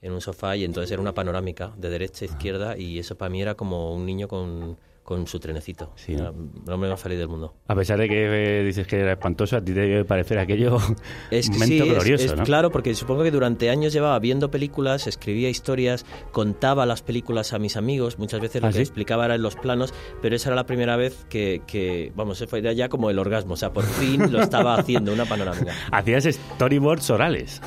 en 0.00 0.12
un 0.12 0.20
sofá 0.20 0.56
y 0.56 0.64
entonces 0.64 0.90
era 0.92 1.00
una 1.00 1.14
panorámica 1.14 1.72
de 1.78 1.88
derecha 1.88 2.24
a 2.24 2.28
izquierda 2.28 2.76
y 2.76 2.98
eso 2.98 3.16
para 3.16 3.30
mí 3.30 3.40
era 3.40 3.54
como 3.54 3.94
un 3.94 4.04
niño 4.04 4.28
con, 4.28 4.76
con 5.04 5.26
su 5.26 5.38
trenecito. 5.38 5.92
Sí, 5.96 6.14
Era 6.14 6.30
el 6.30 6.72
hombre 6.72 6.88
más 6.90 6.98
feliz 7.00 7.18
del 7.18 7.28
mundo. 7.28 7.54
A 7.68 7.74
pesar 7.74 7.98
de 7.98 8.08
que 8.08 8.60
eh, 8.60 8.64
dices 8.64 8.86
que 8.86 8.98
era 9.00 9.12
espantoso, 9.12 9.56
a 9.56 9.60
ti 9.60 9.74
te 9.74 9.80
debe 9.80 10.04
parecer 10.06 10.38
aquello 10.38 10.78
Es 11.30 11.46
un 11.48 11.52
que 11.52 11.58
momento 11.60 11.84
sí, 11.84 11.88
es- 11.90 11.94
glorioso, 11.94 12.24
es 12.24 12.36
¿no? 12.36 12.42
Claro, 12.44 12.70
porque 12.72 12.94
supongo 12.94 13.22
que 13.22 13.30
durante 13.30 13.68
años 13.70 13.92
llevaba 13.92 14.18
viendo 14.18 14.50
películas, 14.50 15.06
escribía 15.06 15.50
historias, 15.50 16.06
contaba 16.32 16.86
las 16.86 17.02
películas 17.02 17.52
a 17.52 17.58
mis 17.58 17.76
amigos, 17.76 18.18
muchas 18.18 18.40
veces 18.40 18.62
lo 18.62 18.68
¿Ah, 18.68 18.70
que 18.70 18.76
sí? 18.78 18.82
explicaba 18.82 19.26
era 19.26 19.34
en 19.34 19.42
los 19.42 19.56
planos, 19.56 19.92
pero 20.22 20.34
esa 20.36 20.48
era 20.48 20.56
la 20.56 20.64
primera 20.66 20.96
vez 20.96 21.26
que, 21.28 21.60
que, 21.66 22.10
vamos, 22.16 22.40
eso 22.40 22.48
fue 22.48 22.62
ya 22.74 22.88
como 22.88 23.10
el 23.10 23.18
orgasmo, 23.18 23.54
o 23.54 23.56
sea, 23.58 23.72
por 23.74 23.84
fin 23.84 24.32
lo 24.32 24.40
estaba 24.40 24.74
haciendo, 24.74 25.12
una 25.12 25.26
panorámica. 25.26 25.74
Hacías 25.92 26.24
storyboards 26.24 27.10
orales. 27.10 27.60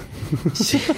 Sí. 0.54 0.82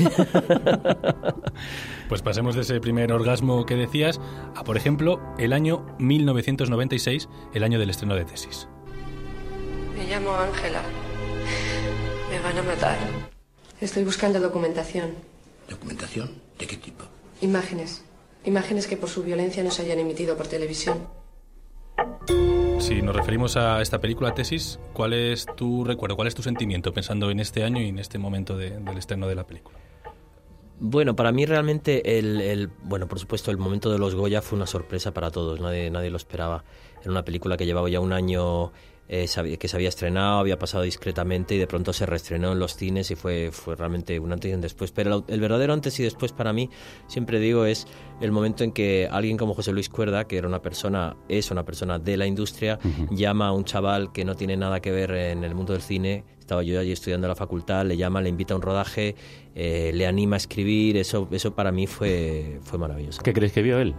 Pues 2.09 2.21
pasemos 2.23 2.55
de 2.55 2.61
ese 2.61 2.79
primer 2.81 3.11
orgasmo 3.13 3.65
que 3.65 3.75
decías 3.75 4.19
a, 4.55 4.63
por 4.63 4.75
ejemplo, 4.77 5.21
el 5.37 5.53
año 5.53 5.85
1996, 5.99 7.29
el 7.53 7.63
año 7.63 7.79
del 7.79 7.91
estreno 7.91 8.15
de 8.15 8.25
Tesis. 8.25 8.67
Me 9.95 10.05
llamo 10.09 10.33
Ángela. 10.35 10.81
Me 12.31 12.39
van 12.39 12.57
a 12.57 12.63
matar. 12.63 12.97
Estoy 13.79 14.03
buscando 14.03 14.39
documentación. 14.39 15.11
¿Documentación? 15.69 16.31
¿De 16.57 16.65
qué 16.65 16.77
tipo? 16.77 17.05
Imágenes. 17.41 18.03
Imágenes 18.43 18.87
que 18.87 18.97
por 18.97 19.09
su 19.09 19.21
violencia 19.23 19.63
no 19.63 19.69
se 19.69 19.83
hayan 19.83 19.99
emitido 19.99 20.35
por 20.35 20.47
televisión. 20.47 21.07
Si 22.79 23.01
nos 23.03 23.15
referimos 23.15 23.55
a 23.55 23.81
esta 23.81 23.99
película 23.99 24.33
Tesis, 24.33 24.79
¿cuál 24.93 25.13
es 25.13 25.45
tu 25.55 25.83
recuerdo, 25.83 26.15
cuál 26.15 26.27
es 26.27 26.33
tu 26.35 26.41
sentimiento 26.41 26.91
pensando 26.93 27.29
en 27.29 27.39
este 27.39 27.63
año 27.63 27.81
y 27.81 27.89
en 27.89 27.99
este 27.99 28.17
momento 28.17 28.57
de- 28.57 28.79
del 28.79 28.97
estreno 28.97 29.27
de 29.27 29.35
la 29.35 29.45
película? 29.45 29.77
Bueno, 30.81 31.15
para 31.15 31.31
mí 31.31 31.45
realmente 31.45 32.17
el, 32.19 32.39
el- 32.41 32.69
bueno, 32.83 33.07
por 33.07 33.19
supuesto, 33.19 33.51
el 33.51 33.57
momento 33.57 33.91
de 33.91 33.99
los 33.99 34.15
Goya 34.15 34.41
fue 34.41 34.55
una 34.57 34.67
sorpresa 34.67 35.13
para 35.13 35.29
todos, 35.29 35.59
nadie, 35.59 35.89
nadie 35.91 36.09
lo 36.09 36.17
esperaba. 36.17 36.63
Era 37.01 37.11
una 37.11 37.25
película 37.25 37.57
que 37.57 37.65
llevaba 37.65 37.89
ya 37.89 37.99
un 37.99 38.13
año 38.13 38.71
eh, 39.09 39.27
que 39.59 39.67
se 39.67 39.75
había 39.75 39.89
estrenado, 39.89 40.39
había 40.39 40.57
pasado 40.59 40.83
discretamente 40.83 41.55
y 41.55 41.57
de 41.57 41.67
pronto 41.67 41.91
se 41.93 42.05
reestrenó 42.05 42.51
en 42.53 42.59
los 42.59 42.75
cines 42.75 43.09
y 43.11 43.15
fue, 43.15 43.49
fue 43.51 43.75
realmente 43.75 44.19
un 44.19 44.31
antes 44.31 44.51
y 44.51 44.53
un 44.53 44.61
después. 44.61 44.91
Pero 44.91 45.25
el, 45.27 45.33
el 45.33 45.39
verdadero 45.41 45.73
antes 45.73 45.99
y 45.99 46.03
después 46.03 46.31
para 46.31 46.53
mí, 46.53 46.69
siempre 47.07 47.39
digo, 47.39 47.65
es 47.65 47.85
el 48.21 48.31
momento 48.31 48.63
en 48.63 48.71
que 48.71 49.09
alguien 49.11 49.35
como 49.35 49.55
José 49.55 49.73
Luis 49.73 49.89
Cuerda, 49.89 50.27
que 50.27 50.37
era 50.37 50.47
una 50.47 50.61
persona, 50.61 51.17
es 51.27 51.51
una 51.51 51.65
persona 51.65 51.99
de 51.99 52.15
la 52.17 52.25
industria, 52.27 52.79
llama 53.11 53.47
a 53.47 53.51
un 53.51 53.65
chaval 53.65 54.13
que 54.13 54.23
no 54.23 54.35
tiene 54.35 54.55
nada 54.55 54.79
que 54.79 54.91
ver 54.91 55.11
en 55.11 55.43
el 55.43 55.55
mundo 55.55 55.73
del 55.73 55.81
cine. 55.81 56.23
Estaba 56.49 56.63
yo 56.63 56.79
allí 56.79 56.91
estudiando 56.91 57.27
en 57.27 57.29
la 57.29 57.35
facultad, 57.35 57.85
le 57.85 57.95
llama, 57.95 58.23
le 58.23 58.29
invita 58.29 58.55
a 58.55 58.57
un 58.57 58.63
rodaje, 58.63 59.15
eh, 59.53 59.91
le 59.93 60.07
anima 60.07 60.35
a 60.35 60.37
escribir. 60.37 60.97
Eso, 60.97 61.27
eso 61.29 61.53
para 61.53 61.71
mí 61.71 61.85
fue, 61.85 62.59
fue 62.63 62.79
maravilloso. 62.79 63.21
¿Qué 63.21 63.33
crees 63.33 63.53
que 63.53 63.61
vio 63.61 63.77
él? 63.77 63.93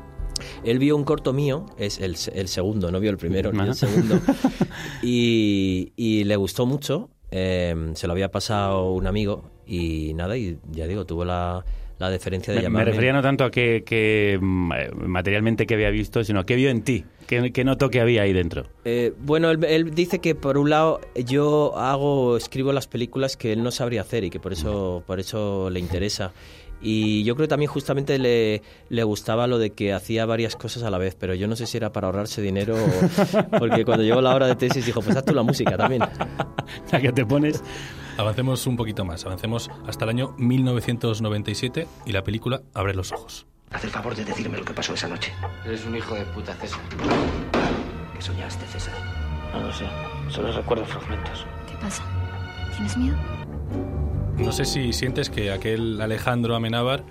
Él 0.64 0.80
vio 0.80 0.96
un 0.96 1.04
corto 1.04 1.32
mío, 1.32 1.66
es 1.78 2.00
el, 2.00 2.16
el 2.34 2.48
segundo, 2.48 2.90
no 2.90 2.98
vio 2.98 3.10
el 3.12 3.18
primero, 3.18 3.50
el 3.50 3.74
segundo, 3.76 4.18
y, 5.00 5.92
y 5.94 6.24
le 6.24 6.34
gustó 6.34 6.66
mucho, 6.66 7.10
eh, 7.30 7.92
se 7.94 8.08
lo 8.08 8.14
había 8.14 8.32
pasado 8.32 8.94
un 8.94 9.06
amigo 9.06 9.48
y 9.64 10.12
nada, 10.14 10.36
y 10.36 10.58
ya 10.72 10.88
digo, 10.88 11.06
tuvo 11.06 11.24
la, 11.24 11.64
la 12.00 12.10
deferencia 12.10 12.52
de 12.52 12.58
Me, 12.58 12.62
me 12.62 12.64
llamarme. 12.64 12.90
refería 12.90 13.12
no 13.12 13.22
tanto 13.22 13.44
a 13.44 13.50
que, 13.52 13.84
que, 13.84 14.36
mm, 14.40 14.72
eh, 14.72 14.90
materialmente 15.06 15.66
que 15.66 15.74
había 15.74 15.90
visto, 15.90 16.24
sino 16.24 16.44
que 16.44 16.56
vio 16.56 16.70
en 16.70 16.82
ti. 16.82 17.04
¿Qué, 17.28 17.52
qué 17.52 17.62
notó 17.62 17.90
que 17.90 18.00
había 18.00 18.22
ahí 18.22 18.32
dentro? 18.32 18.66
Eh, 18.84 19.12
bueno, 19.18 19.50
él, 19.50 19.62
él 19.64 19.94
dice 19.94 20.18
que 20.18 20.34
por 20.34 20.58
un 20.58 20.70
lado 20.70 21.00
yo 21.14 21.76
hago, 21.78 22.36
escribo 22.36 22.72
las 22.72 22.88
películas 22.88 23.36
que 23.36 23.52
él 23.52 23.62
no 23.62 23.70
sabría 23.70 24.00
hacer 24.00 24.24
y 24.24 24.30
que 24.30 24.40
por 24.40 24.52
eso, 24.52 25.04
por 25.06 25.20
eso 25.20 25.70
le 25.70 25.78
interesa. 25.78 26.32
Y 26.82 27.22
yo 27.24 27.34
creo 27.36 27.44
que 27.46 27.50
también 27.50 27.70
justamente 27.70 28.18
le, 28.18 28.62
le 28.88 29.02
gustaba 29.04 29.46
lo 29.46 29.58
de 29.58 29.70
que 29.70 29.92
hacía 29.92 30.24
varias 30.24 30.56
cosas 30.56 30.82
a 30.82 30.88
la 30.90 30.96
vez, 30.96 31.14
pero 31.14 31.34
yo 31.34 31.46
no 31.46 31.54
sé 31.54 31.66
si 31.66 31.76
era 31.76 31.92
para 31.92 32.06
ahorrarse 32.06 32.40
dinero 32.40 32.74
o 32.74 33.58
porque 33.58 33.84
cuando 33.84 34.02
llegó 34.02 34.22
la 34.22 34.34
hora 34.34 34.46
de 34.46 34.56
tesis 34.56 34.86
dijo, 34.86 35.02
pues 35.02 35.14
haz 35.14 35.24
tú 35.26 35.34
la 35.34 35.42
música 35.42 35.76
también. 35.76 36.02
¿A 36.92 36.98
qué 36.98 37.12
te 37.12 37.26
pones? 37.26 37.62
Avancemos 38.20 38.66
un 38.66 38.76
poquito 38.76 39.06
más, 39.06 39.24
avancemos 39.24 39.70
hasta 39.86 40.04
el 40.04 40.10
año 40.10 40.34
1997 40.36 41.86
y 42.04 42.12
la 42.12 42.22
película 42.22 42.60
Abre 42.74 42.92
los 42.92 43.12
ojos. 43.12 43.46
Haz 43.70 43.82
el 43.84 43.88
favor 43.88 44.14
de 44.14 44.26
decirme 44.26 44.58
lo 44.58 44.64
que 44.66 44.74
pasó 44.74 44.92
esa 44.92 45.08
noche. 45.08 45.32
Eres 45.64 45.86
un 45.86 45.96
hijo 45.96 46.14
de 46.14 46.26
puta, 46.26 46.54
César. 46.56 46.80
¿Qué 48.14 48.20
soñaste, 48.20 48.66
César? 48.66 48.92
No 49.54 49.62
lo 49.62 49.72
sé. 49.72 49.86
Solo 50.28 50.52
recuerdo 50.52 50.84
fragmentos. 50.84 51.46
¿Qué 51.66 51.74
pasa? 51.80 52.04
¿Tienes 52.76 52.94
miedo? 52.98 53.16
No 54.36 54.52
sé 54.52 54.66
si 54.66 54.92
sientes 54.92 55.30
que 55.30 55.50
aquel 55.50 55.98
Alejandro 55.98 56.54
Amenábar 56.54 57.04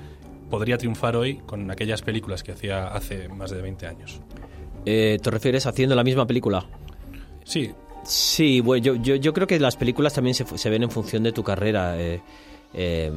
podría 0.52 0.78
triunfar 0.78 1.16
hoy 1.16 1.38
con 1.38 1.72
aquellas 1.72 2.04
películas 2.04 2.44
que 2.44 2.52
hacía 2.52 2.88
hace 2.88 3.30
más 3.30 3.50
de 3.50 3.64
20 3.64 3.88
años. 3.88 4.22
Eh, 4.86 5.18
¿Te 5.24 5.32
refieres 5.32 5.66
haciendo 5.66 5.96
la 5.96 6.04
misma 6.04 6.28
película? 6.28 6.68
Sí, 7.46 7.72
Sí, 8.04 8.62
bueno, 8.62 8.84
yo, 8.84 8.96
yo, 8.96 9.16
yo 9.16 9.34
creo 9.34 9.48
que 9.48 9.60
las 9.60 9.76
películas 9.76 10.14
también 10.14 10.34
se, 10.34 10.46
se 10.58 10.70
ven 10.70 10.84
en 10.84 10.92
función 10.92 11.24
de 11.24 11.32
tu 11.32 11.44
carrera. 11.44 12.00
eh, 12.00 12.22
eh, 12.74 13.12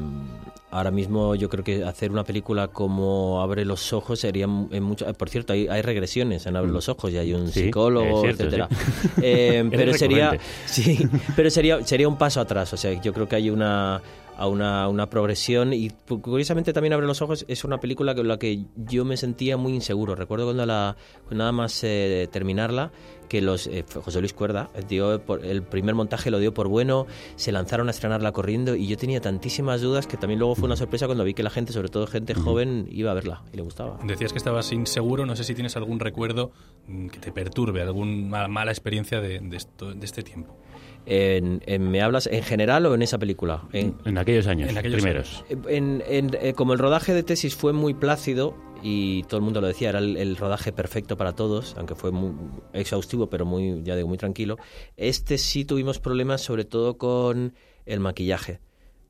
ahora 0.71 0.91
mismo 0.91 1.35
yo 1.35 1.51
creo 1.51 1.63
que 1.63 1.85
hacer 1.85 2.11
una 2.11 2.25
película 2.25 2.69
como 2.69 3.43
Abre 3.43 3.67
los 3.67 3.93
ojos 3.93 4.21
sería 4.21 4.45
en 4.45 4.83
mucho... 4.83 5.05
Por 5.13 5.29
cierto, 5.29 5.53
hay, 5.53 5.69
hay 5.69 5.83
regresiones 5.83 6.47
en 6.47 6.57
Abre 6.57 6.73
los 6.73 6.89
ojos 6.89 7.13
y 7.13 7.19
hay 7.19 7.35
un 7.35 7.45
Mm. 7.45 7.49
Sí, 7.49 7.65
psicólogo, 7.65 8.23
cierto, 8.23 8.45
etcétera. 8.45 8.69
sí. 8.71 9.09
Eh, 9.23 9.69
pero 9.71 9.93
sería, 9.93 10.39
sí, 10.65 11.07
pero 11.37 11.51
sería, 11.51 11.85
sería 11.85 12.09
un 12.09 12.17
paso 12.17 12.41
atrás. 12.41 12.73
O 12.73 12.77
sea, 12.79 12.99
yo 13.03 13.13
creo 13.13 13.29
que 13.29 13.37
hay 13.37 13.51
una 13.51 14.01
a 14.43 14.49
una, 14.49 14.89
una 14.89 15.09
progresión 15.09 15.73
y 15.73 15.91
curiosamente 16.21 16.73
también 16.73 16.93
Abre 16.93 17.07
los 17.07 17.23
ojos 17.23 17.45
es 17.49 17.63
una 17.65 17.79
película 17.79 18.15
con 18.15 18.27
la 18.27 18.39
que 18.39 18.65
yo 18.77 19.05
me 19.05 19.17
sentía 19.17 19.57
muy 19.57 19.73
inseguro. 19.73 20.15
Recuerdo 20.17 20.47
cuando 20.47 20.67
la 20.67 20.97
nada 21.31 21.53
más 21.53 21.83
eh, 21.85 22.29
terminarla 22.33 22.91
que 23.29 23.41
los 23.41 23.67
eh, 23.69 23.85
José 24.05 24.19
Luis 24.21 24.33
Cuerda 24.35 24.69
dio 24.89 25.21
por- 25.25 25.45
el 25.45 25.63
primer 25.63 25.95
montaje 25.95 26.31
lo 26.31 26.39
dio 26.41 26.53
por 26.53 26.67
bueno, 26.69 27.07
se 27.37 27.53
lanzaron 27.53 27.87
a 27.89 27.93
estrenarla 27.93 28.33
corriendo 28.33 28.75
y 28.75 28.89
yo 28.89 28.97
tenía 28.97 29.21
tantísimas 29.21 29.81
dudas 29.81 30.07
que 30.09 30.17
también 30.17 30.41
luego 30.41 30.55
fue 30.57 30.67
una 30.67 30.77
sorpresa 30.77 31.07
cuando 31.07 31.23
vi 31.25 31.35
que 31.35 31.43
la 31.45 31.51
gente, 31.51 31.73
sobre 31.73 31.89
todo 31.89 32.07
gente 32.09 32.35
joven, 32.35 32.89
iba 32.91 33.11
a 33.13 33.15
verla 33.15 33.43
y 33.53 33.57
le 33.57 33.63
gustaba. 33.63 33.99
decías 34.05 34.33
que 34.33 34.39
estabas 34.39 34.71
inseguro, 34.73 35.25
no 35.25 35.37
sé 35.37 35.45
si 35.45 35.55
tienes 35.55 35.77
algún 35.77 36.01
recuerdo 36.01 36.51
mm, 36.89 37.07
que 37.09 37.21
te 37.21 37.31
perturbe, 37.33 37.81
alguna 37.81 38.49
mala 38.49 38.73
experiencia 38.73 39.21
de, 39.21 39.39
de 39.39 39.57
esto- 39.57 39.95
de 39.95 40.05
este 40.05 40.23
tiempo. 40.23 40.57
En, 41.05 41.61
en- 41.67 41.91
¿Me 41.91 42.01
hablas 42.01 42.29
en 42.29 42.45
general 42.45 42.87
o 42.87 42.95
en 42.95 43.03
esa 43.03 43.19
película? 43.19 43.63
En, 43.73 43.97
En 44.05 44.19
aquellos 44.33 44.47
años, 44.47 44.71
En 44.71 44.79
aquellos 44.79 45.01
primeros. 45.03 45.45
En- 45.69 46.03
en- 46.07 46.31
eh, 46.41 46.53
como 46.55 46.73
el 46.73 46.79
rodaje 46.79 47.15
de 47.15 47.23
tesis 47.23 47.55
fue 47.55 47.73
muy 47.73 47.95
plácido 47.95 48.55
y 48.83 49.23
todo 49.25 49.37
el 49.39 49.43
mundo 49.45 49.61
lo 49.61 49.69
decía, 49.69 49.91
era 49.91 49.99
el, 50.01 50.17
el 50.17 50.37
rodaje 50.37 50.73
perfecto 50.73 51.17
para 51.17 51.33
todos, 51.35 51.75
aunque 51.79 51.95
fue 51.95 52.11
muy 52.11 52.33
exhaustivo, 52.73 53.29
pero 53.31 53.45
muy, 53.45 53.83
ya 53.85 53.95
digo, 53.97 54.09
muy 54.09 54.19
tranquilo. 54.19 54.57
Este 54.97 55.39
sí 55.39 55.65
tuvimos 55.65 55.99
problemas, 56.01 56.41
sobre 56.41 56.65
todo 56.65 56.99
con 56.99 57.55
el 57.87 58.01
maquillaje. 58.01 58.61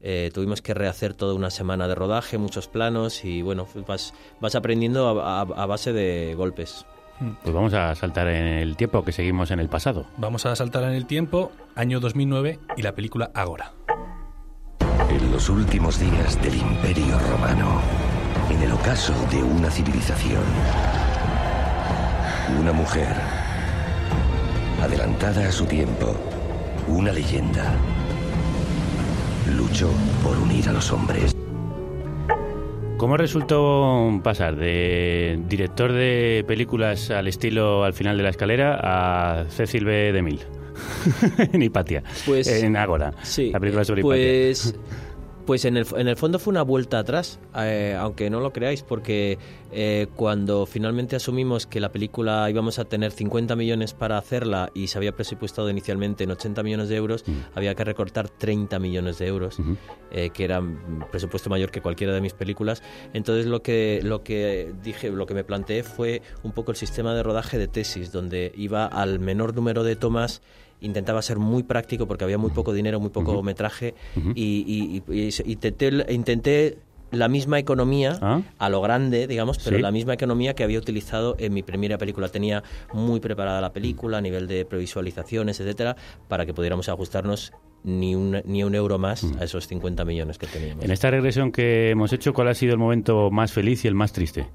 Eh, 0.04 0.30
tuvimos 0.34 0.62
que 0.62 0.74
rehacer 0.74 1.14
toda 1.14 1.32
una 1.34 1.50
semana 1.50 1.86
de 1.86 1.94
rodaje, 1.94 2.36
muchos 2.36 2.66
planos 2.68 3.24
y 3.24 3.40
bueno, 3.42 3.68
vas, 3.86 4.12
vas 4.40 4.54
aprendiendo 4.56 5.20
a, 5.22 5.40
a- 5.40 5.62
a 5.62 5.66
base 5.66 5.92
de 5.92 6.34
golpes. 6.36 6.84
Pues 7.44 7.54
vamos 7.54 7.72
a 7.72 7.94
saltar 7.94 8.26
en 8.26 8.44
el 8.46 8.76
tiempo, 8.76 9.04
que 9.04 9.12
seguimos 9.12 9.52
en 9.52 9.60
el 9.60 9.68
pasado. 9.68 10.06
Vamos 10.16 10.44
a 10.44 10.56
saltar 10.56 10.82
en 10.82 10.90
el 10.94 11.06
tiempo, 11.06 11.52
año 11.76 12.00
2009 12.00 12.58
y 12.76 12.82
la 12.82 12.96
película 12.96 13.30
Agora. 13.32 13.72
En 15.12 15.30
los 15.30 15.50
últimos 15.50 16.00
días 16.00 16.40
del 16.40 16.54
Imperio 16.54 17.18
Romano, 17.18 17.82
en 18.50 18.62
el 18.62 18.72
ocaso 18.72 19.12
de 19.30 19.42
una 19.42 19.70
civilización, 19.70 20.42
una 22.58 22.72
mujer, 22.72 23.14
adelantada 24.80 25.48
a 25.48 25.52
su 25.52 25.66
tiempo, 25.66 26.16
una 26.88 27.12
leyenda, 27.12 27.74
luchó 29.54 29.90
por 30.22 30.38
unir 30.38 30.66
a 30.70 30.72
los 30.72 30.90
hombres. 30.90 31.36
¿Cómo 32.96 33.18
resultó 33.18 34.18
pasar 34.24 34.56
de 34.56 35.38
director 35.46 35.92
de 35.92 36.42
películas 36.48 37.10
al 37.10 37.28
estilo 37.28 37.84
al 37.84 37.92
final 37.92 38.16
de 38.16 38.22
la 38.22 38.30
escalera 38.30 38.80
a 38.82 39.44
Cecil 39.50 39.84
B. 39.84 40.12
DeMille? 40.12 40.61
en 41.52 41.62
Hipatia. 41.62 42.02
Pues- 42.26 42.48
en 42.48 42.76
Ágora. 42.76 43.12
Sí. 43.22 43.50
La 43.50 43.60
película 43.60 43.84
sobre 43.84 44.02
pues, 44.02 44.66
Hipatia. 44.66 44.80
Pues 45.46 45.64
en 45.64 45.76
el, 45.76 45.86
en 45.96 46.06
el 46.06 46.16
fondo 46.16 46.38
fue 46.38 46.52
una 46.52 46.62
vuelta 46.62 47.00
atrás, 47.00 47.40
eh, 47.56 47.96
aunque 47.98 48.30
no 48.30 48.38
lo 48.38 48.52
creáis, 48.52 48.84
porque 48.84 49.38
eh, 49.72 50.06
cuando 50.14 50.66
finalmente 50.66 51.16
asumimos 51.16 51.66
que 51.66 51.80
la 51.80 51.90
película 51.90 52.48
íbamos 52.48 52.78
a 52.78 52.84
tener 52.84 53.10
50 53.10 53.56
millones 53.56 53.92
para 53.92 54.18
hacerla 54.18 54.70
y 54.72 54.86
se 54.86 54.98
había 54.98 55.16
presupuestado 55.16 55.68
inicialmente 55.68 56.22
en 56.22 56.30
80 56.30 56.62
millones 56.62 56.88
de 56.88 56.96
euros, 56.96 57.24
había 57.56 57.74
que 57.74 57.82
recortar 57.82 58.28
30 58.28 58.78
millones 58.78 59.18
de 59.18 59.26
euros, 59.26 59.56
eh, 60.12 60.30
que 60.30 60.44
era 60.44 60.60
un 60.60 61.04
presupuesto 61.10 61.50
mayor 61.50 61.72
que 61.72 61.80
cualquiera 61.80 62.12
de 62.12 62.20
mis 62.20 62.34
películas. 62.34 62.80
Entonces 63.12 63.46
lo 63.46 63.62
que, 63.62 64.00
lo 64.04 64.22
que 64.22 64.72
dije, 64.84 65.10
lo 65.10 65.26
que 65.26 65.34
me 65.34 65.42
planteé 65.42 65.82
fue 65.82 66.22
un 66.44 66.52
poco 66.52 66.70
el 66.70 66.76
sistema 66.76 67.14
de 67.14 67.22
rodaje 67.24 67.58
de 67.58 67.66
tesis, 67.66 68.12
donde 68.12 68.52
iba 68.54 68.86
al 68.86 69.18
menor 69.18 69.56
número 69.56 69.82
de 69.82 69.96
tomas 69.96 70.40
intentaba 70.82 71.22
ser 71.22 71.38
muy 71.38 71.62
práctico 71.62 72.06
porque 72.06 72.24
había 72.24 72.38
muy 72.38 72.50
poco 72.50 72.72
dinero, 72.72 73.00
muy 73.00 73.10
poco 73.10 73.42
metraje 73.42 73.94
y, 74.34 74.42
y- 74.66 75.02
y- 75.12 75.28
y 75.28 75.52
intenté, 75.52 76.06
intenté 76.12 76.78
la 77.10 77.28
misma 77.28 77.58
economía 77.58 78.18
a 78.58 78.68
lo 78.70 78.80
grande, 78.80 79.26
digamos, 79.26 79.58
pero 79.58 79.76
Ah. 79.76 79.78
Sí. 79.78 79.82
la 79.82 79.90
misma 79.90 80.14
economía 80.14 80.54
que 80.54 80.64
había 80.64 80.78
utilizado 80.78 81.36
en 81.38 81.52
mi 81.52 81.62
primera 81.62 81.98
película. 81.98 82.28
Tenía 82.28 82.62
muy 82.94 83.20
preparada 83.20 83.60
la 83.60 83.72
película 83.72 84.16
a 84.18 84.20
nivel 84.22 84.46
de 84.48 84.64
previsualizaciones, 84.64 85.60
etcétera, 85.60 85.94
para 86.28 86.46
que 86.46 86.54
pudiéramos 86.54 86.88
ajustarnos 86.88 87.52
ni 87.84 88.14
un, 88.14 88.40
ni 88.46 88.62
un 88.64 88.74
euro 88.74 88.96
más 88.98 89.24
a 89.38 89.44
esos 89.44 89.66
50 89.66 90.04
millones 90.06 90.38
que 90.38 90.46
teníamos. 90.46 90.84
En 90.84 90.90
esta 90.90 91.10
regresión 91.10 91.52
que 91.52 91.90
hemos 91.90 92.12
hecho, 92.14 92.32
¿cuál 92.32 92.48
ha 92.48 92.54
sido 92.54 92.72
el 92.72 92.78
momento 92.78 93.30
más 93.30 93.52
feliz 93.52 93.84
y 93.84 93.88
el 93.88 93.94
más 93.94 94.12
triste? 94.14 94.46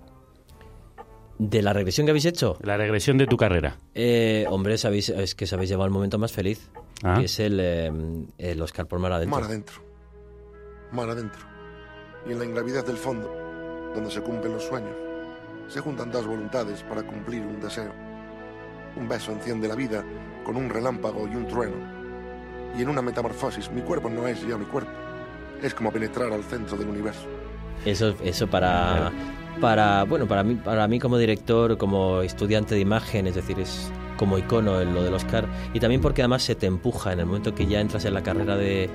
¿De 1.40 1.62
la 1.62 1.72
regresión 1.74 2.06
que 2.08 2.12
habéis 2.12 2.26
hecho? 2.26 2.58
La 2.62 2.78
regresión 2.78 3.18
de 3.18 3.28
tu 3.28 3.38
carrera. 3.38 3.78
Eh, 3.94 4.46
hombre, 4.50 4.78
sabéis, 4.78 5.10
es 5.10 5.36
que 5.36 5.46
sabéis 5.46 5.70
llevar 5.70 5.86
el 5.88 5.94
momento 5.94 6.18
más 6.18 6.32
feliz, 6.32 6.70
Ah. 7.04 7.18
que 7.20 7.26
es 7.26 7.40
el, 7.40 7.60
eh, 7.62 7.92
el 8.40 8.62
Oscar 8.62 8.88
por 8.88 8.98
Mar 9.00 9.12
Adentro. 9.12 9.36
Mar 9.40 9.44
adentro. 9.48 9.76
Mar 10.92 11.10
adentro. 11.10 11.46
Y 12.28 12.32
en 12.32 12.40
la 12.40 12.46
ingravidez 12.46 12.84
del 12.86 12.98
fondo, 12.98 13.32
donde 13.94 14.10
se 14.10 14.22
cumplen 14.22 14.54
los 14.54 14.64
sueños, 14.64 14.96
se 15.68 15.80
juntan 15.80 16.12
dos 16.12 16.26
voluntades 16.26 16.82
para 16.84 17.04
cumplir 17.04 17.42
un 17.44 17.60
deseo. 17.62 17.94
Un 18.96 19.08
beso 19.08 19.32
enciende 19.32 19.68
la 19.68 19.76
vida 19.76 20.04
con 20.44 20.56
un 20.56 20.70
relámpago 20.70 21.28
y 21.28 21.36
un 21.36 21.48
trueno. 21.48 21.76
Y 22.78 22.82
en 22.82 22.90
una 22.90 23.02
metamorfosis, 23.04 23.70
mi 23.72 23.82
cuerpo 23.82 24.10
no 24.10 24.28
es 24.28 24.42
ya 24.48 24.58
mi 24.58 24.66
cuerpo. 24.66 24.92
Es 25.62 25.74
como 25.76 25.92
penetrar 25.92 26.32
al 26.34 26.44
centro 26.44 26.78
del 26.78 26.90
universo. 26.90 27.28
Eso, 27.86 28.16
eso 28.24 28.48
para, 28.48 29.12
para, 29.62 30.04
bueno, 30.04 30.28
para 30.28 30.44
mí, 30.44 30.56
para 30.56 30.88
mí 30.88 31.00
como 31.00 31.18
director, 31.18 31.78
como 31.78 32.22
estudiante 32.22 32.76
de 32.76 32.82
imagen, 32.82 33.28
es 33.28 33.36
decir, 33.36 33.60
es 33.60 33.92
como 34.18 34.38
icono 34.38 34.82
en 34.82 34.94
lo 34.94 35.04
del 35.04 35.14
Oscar. 35.14 35.48
Y 35.74 35.80
también 35.80 36.02
porque 36.02 36.22
además 36.22 36.44
se 36.44 36.56
te 36.56 36.66
empuja 36.66 37.14
en 37.14 37.20
el 37.20 37.26
momento 37.26 37.56
que 37.56 37.66
ya 37.66 37.80
entras 37.80 38.06
en 38.06 38.14
la 38.14 38.24
carrera 38.24 38.58
de, 38.58 38.90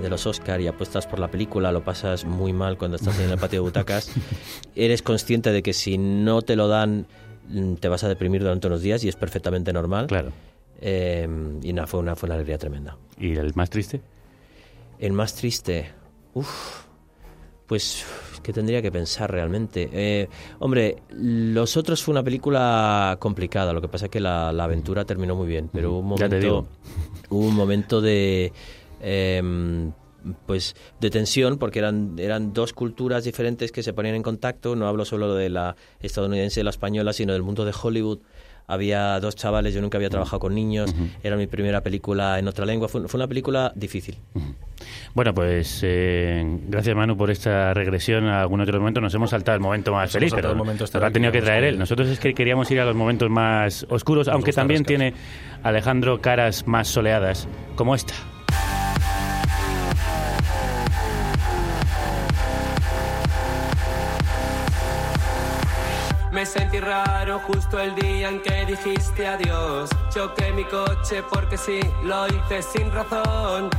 de 0.00 0.08
los 0.08 0.26
Oscar 0.26 0.60
y 0.60 0.66
apuestas 0.66 1.06
por 1.06 1.18
la 1.18 1.28
película, 1.28 1.72
lo 1.72 1.82
pasas 1.82 2.24
muy 2.24 2.52
mal 2.52 2.78
cuando 2.78 2.96
estás 2.96 3.18
en 3.18 3.30
el 3.30 3.38
patio 3.38 3.58
de 3.58 3.60
butacas. 3.60 4.12
Eres 4.74 5.02
consciente 5.02 5.52
de 5.52 5.62
que 5.62 5.72
si 5.72 5.98
no 5.98 6.42
te 6.42 6.56
lo 6.56 6.68
dan, 6.68 7.06
te 7.80 7.88
vas 7.88 8.04
a 8.04 8.08
deprimir 8.08 8.42
durante 8.42 8.66
unos 8.66 8.82
días 8.82 9.02
y 9.04 9.08
es 9.08 9.16
perfectamente 9.16 9.72
normal. 9.72 10.06
Claro. 10.06 10.32
Eh, 10.80 11.28
y 11.62 11.72
nada, 11.72 11.86
fue 11.86 12.00
una, 12.00 12.16
fue 12.16 12.28
una 12.28 12.36
alegría 12.36 12.58
tremenda. 12.58 12.96
¿Y 13.18 13.36
el 13.36 13.54
más 13.54 13.70
triste? 13.70 14.00
El 14.98 15.12
más 15.12 15.34
triste. 15.34 15.90
Uf. 16.34 16.89
Pues 17.70 18.04
es 18.32 18.40
que 18.40 18.52
tendría 18.52 18.82
que 18.82 18.90
pensar 18.90 19.30
realmente. 19.30 19.88
Eh, 19.92 20.28
hombre, 20.58 20.96
Los 21.10 21.76
Otros 21.76 22.02
fue 22.02 22.10
una 22.10 22.24
película 22.24 23.16
complicada. 23.20 23.72
Lo 23.72 23.80
que 23.80 23.86
pasa 23.86 24.06
es 24.06 24.10
que 24.10 24.18
la, 24.18 24.52
la 24.52 24.64
aventura 24.64 25.04
terminó 25.04 25.36
muy 25.36 25.46
bien. 25.46 25.70
Pero 25.72 25.92
hubo 25.92 26.00
un 26.00 26.06
momento, 26.06 26.66
hubo 27.30 27.46
un 27.46 27.54
momento 27.54 28.00
de. 28.00 28.52
em, 29.00 29.92
pues 30.46 30.74
de 31.00 31.10
tensión 31.10 31.58
porque 31.58 31.78
eran 31.78 32.16
eran 32.18 32.52
dos 32.52 32.72
culturas 32.72 33.22
diferentes 33.22 33.70
que 33.70 33.84
se 33.84 33.92
ponían 33.92 34.16
en 34.16 34.22
contacto 34.22 34.76
no 34.76 34.86
hablo 34.86 35.06
solo 35.06 35.34
de 35.34 35.48
la 35.48 35.76
estadounidense 36.00 36.60
y 36.60 36.62
la 36.62 36.68
española 36.68 37.14
sino 37.14 37.32
del 37.32 37.42
mundo 37.42 37.64
de 37.64 37.72
Hollywood 37.72 38.18
había 38.66 39.18
dos 39.20 39.34
chavales 39.34 39.72
yo 39.72 39.80
nunca 39.80 39.96
había 39.96 40.10
trabajado 40.10 40.40
con 40.40 40.54
niños 40.54 40.94
era 41.22 41.36
mi 41.36 41.46
primera 41.46 41.82
película 41.82 42.38
en 42.38 42.48
otra 42.48 42.66
lengua 42.66 42.88
fue, 42.88 43.08
fue 43.08 43.16
una 43.16 43.28
película 43.28 43.72
difícil 43.74 44.18
Bueno, 45.14 45.34
pues 45.34 45.80
eh, 45.82 46.42
gracias 46.68 46.94
Manu 46.94 47.16
por 47.16 47.30
esta 47.30 47.74
regresión 47.74 48.26
a 48.26 48.40
algunos 48.40 48.66
de 48.66 48.72
los 48.72 48.80
momentos. 48.80 49.02
Nos 49.02 49.14
hemos 49.14 49.30
saltado 49.30 49.56
el 49.56 49.60
momento 49.60 49.92
más 49.92 50.04
Nos 50.04 50.12
feliz, 50.12 50.32
pero 50.34 50.54
momento 50.54 50.84
lo 50.92 51.06
ha 51.06 51.10
tenido 51.10 51.32
que 51.32 51.42
traer 51.42 51.64
él. 51.64 51.78
Nosotros 51.78 52.08
es 52.08 52.20
que 52.20 52.32
queríamos 52.32 52.70
ir 52.70 52.80
a 52.80 52.84
los 52.84 52.94
momentos 52.94 53.28
más 53.28 53.86
oscuros, 53.88 54.28
aunque 54.28 54.52
también 54.52 54.84
tiene 54.84 55.14
Alejandro 55.62 56.20
caras 56.20 56.66
más 56.66 56.88
soleadas, 56.88 57.48
como 57.74 57.94
esta. 57.94 58.14
Justo 67.46 67.78
el 67.78 67.94
día 67.94 68.28
en 68.28 68.40
que 68.40 68.66
dijiste 68.66 69.26
adiós. 69.26 69.90
Choqué 70.12 70.52
mi 70.52 70.64
coche 70.64 71.22
porque 71.30 71.56
sí, 71.56 71.80
lo 72.04 72.26
hice 72.26 72.62
sin 72.62 72.90
razón. 72.90 73.70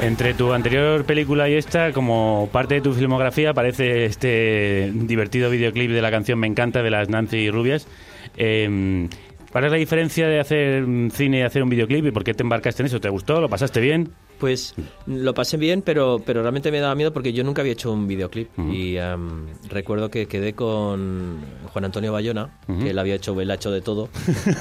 Entre 0.00 0.34
tu 0.34 0.52
anterior 0.52 1.04
película 1.04 1.48
y 1.48 1.54
esta, 1.54 1.92
como 1.92 2.48
parte 2.52 2.74
de 2.74 2.80
tu 2.80 2.92
filmografía, 2.92 3.50
aparece 3.50 4.04
este 4.04 4.92
divertido 4.94 5.50
videoclip 5.50 5.90
de 5.90 6.02
la 6.02 6.12
canción 6.12 6.38
Me 6.38 6.46
encanta 6.46 6.82
de 6.82 6.90
las 6.90 7.08
Nancy 7.08 7.50
Rubias. 7.50 7.88
Eh, 8.36 9.08
¿Cuál 9.50 9.64
es 9.64 9.70
la 9.72 9.78
diferencia 9.78 10.28
de 10.28 10.38
hacer 10.38 10.86
mm, 10.86 11.10
cine 11.10 11.38
y 11.38 11.42
hacer 11.42 11.62
un 11.62 11.70
videoclip 11.70 12.06
y 12.06 12.10
por 12.12 12.22
qué 12.22 12.34
te 12.34 12.44
embarcaste 12.44 12.82
en 12.82 12.86
eso? 12.86 13.00
¿Te 13.00 13.08
gustó? 13.08 13.40
¿Lo 13.40 13.48
pasaste 13.48 13.80
bien? 13.80 14.12
Pues 14.38 14.74
lo 15.06 15.34
pasé 15.34 15.56
bien, 15.56 15.82
pero, 15.82 16.22
pero 16.24 16.42
realmente 16.42 16.70
me 16.70 16.80
daba 16.80 16.94
miedo 16.94 17.12
porque 17.12 17.32
yo 17.32 17.42
nunca 17.42 17.62
había 17.62 17.72
hecho 17.72 17.92
un 17.92 18.06
videoclip. 18.06 18.48
Y 18.70 18.96
em, 18.96 19.46
recuerdo 19.68 20.10
que 20.10 20.26
quedé 20.26 20.52
con 20.52 21.40
Juan 21.72 21.84
Antonio 21.84 22.12
Bayona, 22.12 22.58
que 22.66 22.90
él 22.90 22.98
había 22.98 23.16
hecho, 23.16 23.38
él 23.40 23.50
ha 23.50 23.54
hecho 23.54 23.70
de 23.70 23.80
todo. 23.80 24.08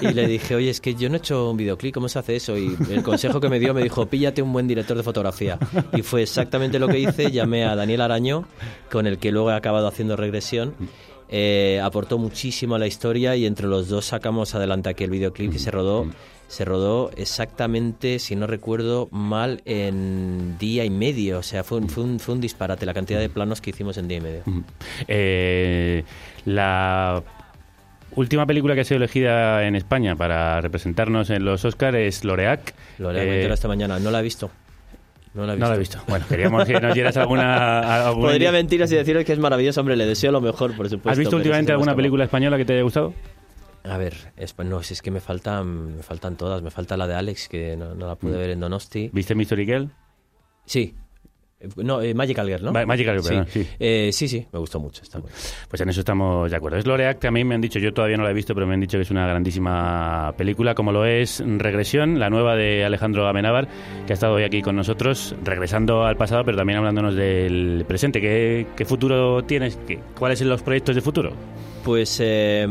Y 0.02 0.14
le 0.14 0.28
dije, 0.28 0.56
oye, 0.56 0.70
es 0.70 0.82
que 0.82 0.96
yo 0.96 1.10
no 1.10 1.16
he 1.16 1.18
hecho 1.20 1.52
un 1.52 1.58
videoclip, 1.58 1.94
¿cómo 1.94 2.10
se 2.10 2.20
hace 2.20 2.36
eso? 2.36 2.58
Y 2.58 2.76
el 2.90 3.04
consejo 3.04 3.40
que 3.40 3.50
me 3.50 3.60
dio 3.60 3.74
me 3.74 3.84
dijo, 3.84 4.06
píllate 4.08 4.42
un 4.42 4.52
buen 4.52 4.68
director 4.68 4.98
de 4.98 5.04
fotografía. 5.04 5.60
Y 5.94 6.02
fue 6.02 6.24
exactamente 6.24 6.80
lo 6.80 6.88
que 6.88 7.00
hice. 7.00 7.32
Llamé 7.32 7.66
a 7.66 7.76
Daniel 7.76 8.02
Araño, 8.02 8.46
con 8.92 9.06
el 9.06 9.20
que 9.20 9.32
luego 9.32 9.52
he 9.52 9.56
acabado 9.56 9.88
haciendo 9.88 10.16
regresión. 10.16 10.74
Eh, 11.30 11.82
aportó 11.84 12.18
muchísimo 12.18 12.76
a 12.76 12.80
la 12.80 12.88
historia 12.88 13.36
y 13.36 13.46
entre 13.46 13.68
los 13.68 13.90
dos 13.90 14.06
sacamos 14.06 14.56
adelante 14.56 14.90
aquel 14.90 15.10
videoclip 15.10 15.52
que 15.52 15.60
se 15.60 15.72
rodó 15.72 16.08
se 16.48 16.64
rodó 16.66 17.12
exactamente, 17.18 18.20
si 18.20 18.36
no 18.36 18.48
recuerdo 18.48 19.10
mal, 19.12 19.62
en 19.66 20.58
día 20.58 20.86
y 20.86 20.90
medio. 20.90 21.40
O 21.40 21.44
sea, 21.44 21.64
fue 21.64 21.78
un, 21.80 21.90
fue 21.90 22.04
un, 22.04 22.20
fue 22.20 22.36
un 22.36 22.42
disparate 22.42 22.86
la 22.86 22.94
cantidad 22.94 23.20
de 23.20 23.30
planos 23.30 23.60
que 23.62 23.72
hicimos 23.72 23.98
en 23.98 24.08
día 24.08 24.18
y 24.18 24.22
medio. 24.22 24.44
Eh, 25.08 26.04
la 26.46 27.22
última 28.16 28.46
película 28.46 28.76
que 28.76 28.82
ha 28.82 28.84
sido 28.86 28.98
elegida 28.98 29.66
en 29.68 29.76
España 29.76 30.16
para 30.16 30.62
representarnos 30.62 31.30
en 31.30 31.44
los 31.46 31.64
Oscars 31.66 31.98
es 31.98 32.24
Loreac. 32.24 32.74
Lo 32.98 33.10
haré 33.10 33.46
Eh, 33.46 33.54
esta 33.54 33.68
mañana. 33.68 34.00
No 34.00 34.10
la 34.12 34.20
he 34.22 34.24
visto. 34.24 34.50
No 35.34 35.46
la 35.46 35.54
he 35.54 35.56
visto. 35.58 35.66
No 35.66 35.70
la 35.70 35.76
he 35.76 35.80
visto. 35.80 36.00
Bueno, 36.08 36.26
queríamos 36.28 36.66
que 36.66 36.80
nos 36.80 36.94
dieras 36.96 37.16
alguna... 37.18 37.80
alguna- 38.08 38.28
Podría 38.30 38.52
mentiras 38.52 38.92
y 38.92 38.96
deciros 38.96 39.24
que 39.24 39.34
es 39.34 39.40
maravilloso. 39.40 39.82
Hombre, 39.82 39.96
le 39.96 40.06
deseo 40.08 40.32
lo 40.32 40.42
mejor, 40.42 40.76
por 40.76 40.90
supuesto. 40.90 41.10
¿Has 41.12 41.18
visto 41.20 41.36
últimamente 41.36 41.72
alguna 41.74 41.96
película 41.96 42.24
española 42.24 42.58
que 42.58 42.66
te 42.66 42.74
haya 42.74 42.82
gustado? 42.82 43.14
A 43.90 43.98
ver, 43.98 44.34
es, 44.38 44.56
no, 44.60 44.84
si 44.84 44.94
es 44.94 45.02
que 45.02 45.12
me 45.12 45.20
faltan, 45.22 45.98
me 45.98 46.04
faltan 46.04 46.36
todas. 46.36 46.62
Me 46.62 46.72
falta 46.72 46.98
la 46.98 47.08
de 47.08 47.16
Alex, 47.16 47.48
que 47.48 47.76
no, 47.78 47.96
no 47.96 48.08
la 48.08 48.16
pude 48.16 48.36
Mm. 48.36 48.40
ver 48.40 48.50
en 48.52 48.60
Donosti. 48.60 49.10
¿Viste 49.14 49.36
Mystery 49.36 49.66
Girl? 49.66 49.90
Sí. 50.66 50.94
No, 51.78 52.02
eh, 52.04 52.14
Magical 52.14 52.48
Girl, 52.48 52.66
¿no? 52.66 52.72
Ma- 52.72 52.86
Magical 52.86 53.16
Girl, 53.16 53.24
sí. 53.24 53.30
perdón, 53.30 53.48
sí. 53.50 53.68
Eh, 53.80 54.10
sí, 54.14 54.28
sí, 54.28 54.46
me 54.54 54.60
gustó 54.60 54.80
mucho. 54.80 55.02
Está 55.02 55.18
bien. 55.18 55.32
Pues 55.68 55.82
en 55.82 55.90
eso 55.90 56.02
estamos 56.02 56.52
de 56.52 56.56
acuerdo. 56.58 56.78
Es 56.78 56.86
Loreac, 56.86 57.32
mí 57.32 57.44
me 57.44 57.56
han 57.56 57.62
dicho, 57.62 57.80
yo 57.80 57.94
todavía 57.96 58.16
no 58.16 58.24
la 58.24 58.30
he 58.30 58.34
visto, 58.36 58.54
pero 58.54 58.68
me 58.68 58.76
han 58.76 58.80
dicho 58.80 59.00
que 59.00 59.02
es 59.02 59.10
una 59.10 59.26
grandísima 59.28 60.36
película, 60.38 60.76
como 60.76 60.92
lo 60.92 61.04
es 61.06 61.44
Regresión, 61.44 62.20
la 62.20 62.30
nueva 62.30 62.56
de 62.56 62.86
Alejandro 62.86 63.28
Amenábar, 63.28 63.68
que 64.06 64.14
ha 64.14 64.16
estado 64.16 64.36
hoy 64.36 64.44
aquí 64.44 64.62
con 64.62 64.76
nosotros, 64.76 65.36
regresando 65.44 66.04
al 66.06 66.16
pasado, 66.16 66.44
pero 66.46 66.58
también 66.58 66.78
hablándonos 66.78 67.16
del 67.16 67.86
presente. 67.88 68.22
¿Qué, 68.22 68.68
qué 68.76 68.86
futuro 68.86 69.44
tienes? 69.44 69.78
¿Qué- 69.88 70.00
¿Cuáles 70.20 70.38
son 70.38 70.50
los 70.50 70.62
proyectos 70.62 70.94
de 70.94 71.02
futuro? 71.02 71.32
Pues 71.88 72.18
eh, 72.22 72.68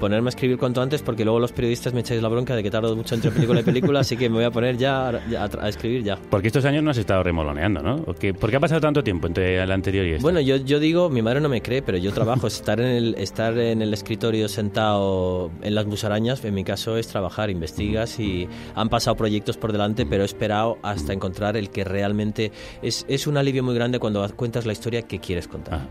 ponerme 0.00 0.28
a 0.28 0.30
escribir 0.30 0.56
cuanto 0.56 0.80
antes 0.80 1.02
porque 1.02 1.22
luego 1.22 1.38
los 1.38 1.52
periodistas 1.52 1.92
me 1.92 2.00
echáis 2.00 2.22
la 2.22 2.30
bronca 2.30 2.56
de 2.56 2.62
que 2.62 2.70
tardo 2.70 2.96
mucho 2.96 3.14
entre 3.14 3.30
película 3.30 3.60
y 3.60 3.62
película, 3.62 4.00
así 4.00 4.16
que 4.16 4.30
me 4.30 4.36
voy 4.36 4.44
a 4.44 4.50
poner 4.50 4.78
ya, 4.78 5.08
a, 5.10 5.68
escribir 5.68 6.02
ya. 6.02 6.16
Porque 6.30 6.46
estos 6.46 6.64
años 6.64 6.82
no 6.82 6.90
has 6.90 6.96
estado 6.96 7.22
remoloneando, 7.22 7.82
¿no? 7.82 7.96
¿O 8.06 8.14
qué- 8.14 8.32
¿Por 8.32 8.48
qué 8.48 8.56
ha 8.56 8.60
pasado 8.60 8.80
tanto 8.80 9.04
tiempo 9.04 9.26
entre 9.26 9.62
el 9.62 9.70
anterior 9.70 10.06
y 10.06 10.12
este? 10.12 10.22
Bueno, 10.22 10.40
yo, 10.40 10.56
yo 10.56 10.80
digo, 10.80 11.10
mi 11.10 11.20
madre 11.20 11.42
no 11.42 11.50
me 11.50 11.60
cree, 11.60 11.82
pero 11.82 11.98
yo 11.98 12.10
trabajo, 12.10 12.46
estar 12.46 12.80
en 12.80 12.86
el, 12.86 13.14
estar 13.18 13.58
en 13.58 13.82
el 13.82 13.92
escritorio 13.92 14.48
sentado 14.48 15.50
en 15.60 15.74
las 15.74 15.84
musarañas, 15.84 16.42
en 16.42 16.54
mi 16.54 16.64
caso 16.64 16.96
es 16.96 17.06
trabajar, 17.06 17.50
investigas 17.50 18.18
y 18.18 18.48
han 18.74 18.88
pasado 18.88 19.14
proyectos 19.14 19.58
por 19.58 19.72
delante, 19.72 20.06
pero 20.06 20.22
he 20.22 20.26
esperado 20.26 20.78
hasta 20.82 21.12
encontrar 21.12 21.58
el 21.58 21.68
que 21.68 21.84
realmente 21.84 22.50
es, 22.80 23.04
es 23.10 23.26
un 23.26 23.36
alivio 23.36 23.62
muy 23.62 23.74
grande 23.74 23.98
cuando 23.98 24.26
cuentas 24.36 24.64
la 24.64 24.72
historia 24.72 25.02
que 25.02 25.18
quieres 25.18 25.46
contar. 25.48 25.86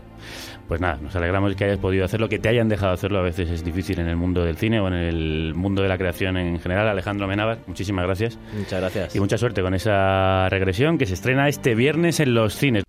Pues 0.68 0.82
nada, 0.82 0.98
nos 1.00 1.16
alegramos 1.16 1.56
que 1.56 1.64
hayas 1.64 1.78
podido 1.78 2.04
hacerlo, 2.04 2.28
que 2.28 2.38
te 2.38 2.50
hayan 2.50 2.68
dejado 2.68 2.92
hacerlo. 2.92 3.20
A 3.20 3.22
veces 3.22 3.48
es 3.48 3.64
difícil 3.64 3.98
en 4.00 4.06
el 4.06 4.16
mundo 4.16 4.44
del 4.44 4.58
cine 4.58 4.80
o 4.80 4.88
en 4.88 4.94
el 4.94 5.54
mundo 5.54 5.80
de 5.80 5.88
la 5.88 5.96
creación 5.96 6.36
en 6.36 6.60
general. 6.60 6.86
Alejandro 6.88 7.24
Amenábar, 7.24 7.60
muchísimas 7.66 8.04
gracias. 8.04 8.38
Muchas 8.52 8.78
gracias. 8.78 9.16
Y 9.16 9.20
mucha 9.20 9.38
suerte 9.38 9.62
con 9.62 9.72
esa 9.72 10.46
regresión 10.50 10.98
que 10.98 11.06
se 11.06 11.14
estrena 11.14 11.48
este 11.48 11.74
viernes 11.74 12.20
en 12.20 12.34
los 12.34 12.54
cines. 12.54 12.84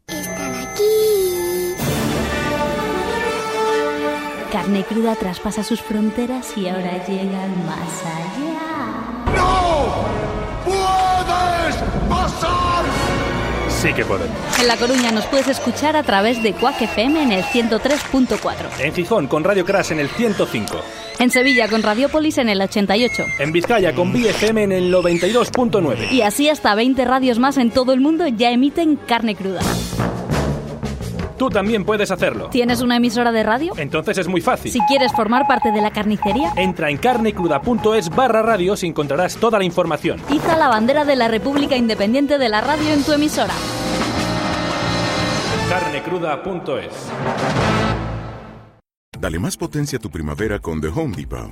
Carne 4.52 4.84
cruda 4.84 5.15
traspasa 5.15 5.63
sus 5.63 5.82
fronteras 5.82 6.58
y 6.58 6.68
ahora 6.68 7.06
llega 7.06 7.44
al 7.44 7.56
más 7.65 8.06
allá. 8.06 8.49
Sí 13.82 13.94
que 13.94 14.04
podemos. 14.04 14.36
En 14.60 14.68
La 14.68 14.76
Coruña 14.76 15.10
nos 15.13 15.26
puedes 15.28 15.48
escuchar 15.48 15.96
a 15.96 16.04
través 16.04 16.44
de 16.44 16.52
Quack 16.52 16.82
FM 16.82 17.24
en 17.24 17.32
el 17.32 17.44
103.4. 17.44 18.56
En 18.80 18.94
Gijón 18.94 19.28
con 19.28 19.46
Radio 19.46 19.63
Crash 19.63 19.94
en 19.94 20.00
el 20.00 20.10
105. 20.10 20.82
En 21.18 21.32
Sevilla 21.32 21.70
con 21.70 21.82
Radiopolis 21.82 22.39
en 22.39 22.50
el 22.50 22.62
88. 22.62 23.24
En 23.39 23.54
Vizcaya 23.54 23.96
con 23.96 24.12
BFM 24.12 24.63
en 24.63 24.72
el 24.74 24.94
92.9. 24.94 26.12
Y 26.12 26.24
así 26.24 26.50
hasta 26.50 26.76
20 26.76 27.06
radios 27.06 27.39
más 27.39 27.56
en 27.56 27.72
todo 27.72 27.94
el 27.94 28.02
mundo 28.02 28.28
ya 28.28 28.52
emiten 28.52 28.98
carne 28.98 29.36
cruda. 29.36 29.62
Tú 31.39 31.49
también 31.49 31.86
puedes 31.86 32.12
hacerlo. 32.12 32.49
¿Tienes 32.49 32.82
una 32.82 32.97
emisora 32.97 33.32
de 33.32 33.43
radio? 33.43 33.73
Entonces 33.78 34.17
es 34.17 34.28
muy 34.28 34.41
fácil. 34.41 34.71
Si 34.73 34.80
quieres 34.82 35.12
formar 35.13 35.47
parte 35.47 35.71
de 35.71 35.82
la 35.82 35.89
carnicería, 35.89 36.52
Entra 36.58 36.89
en 36.89 36.97
carnecruda.es 36.97 38.10
barra 38.10 38.41
radios 38.41 38.84
y 38.84 38.88
encontrarás 38.88 39.38
toda 39.38 39.58
la 39.58 39.63
información. 39.63 40.19
iza 40.30 40.58
la 40.58 40.67
bandera 40.67 41.06
de 41.06 41.15
la 41.15 41.30
República 41.30 41.78
Independiente 41.78 42.38
de 42.38 42.49
la 42.49 42.60
Radio 42.62 42.89
en 42.91 43.04
tu 43.04 43.13
emisora. 43.13 43.54
carnecruda.es 45.69 46.93
Dale 49.17 49.39
más 49.39 49.56
potencia 49.58 49.97
a 49.97 50.02
tu 50.02 50.10
primavera 50.10 50.60
con 50.60 50.82
The 50.82 50.88
Home 50.88 51.15
Depot. 51.15 51.52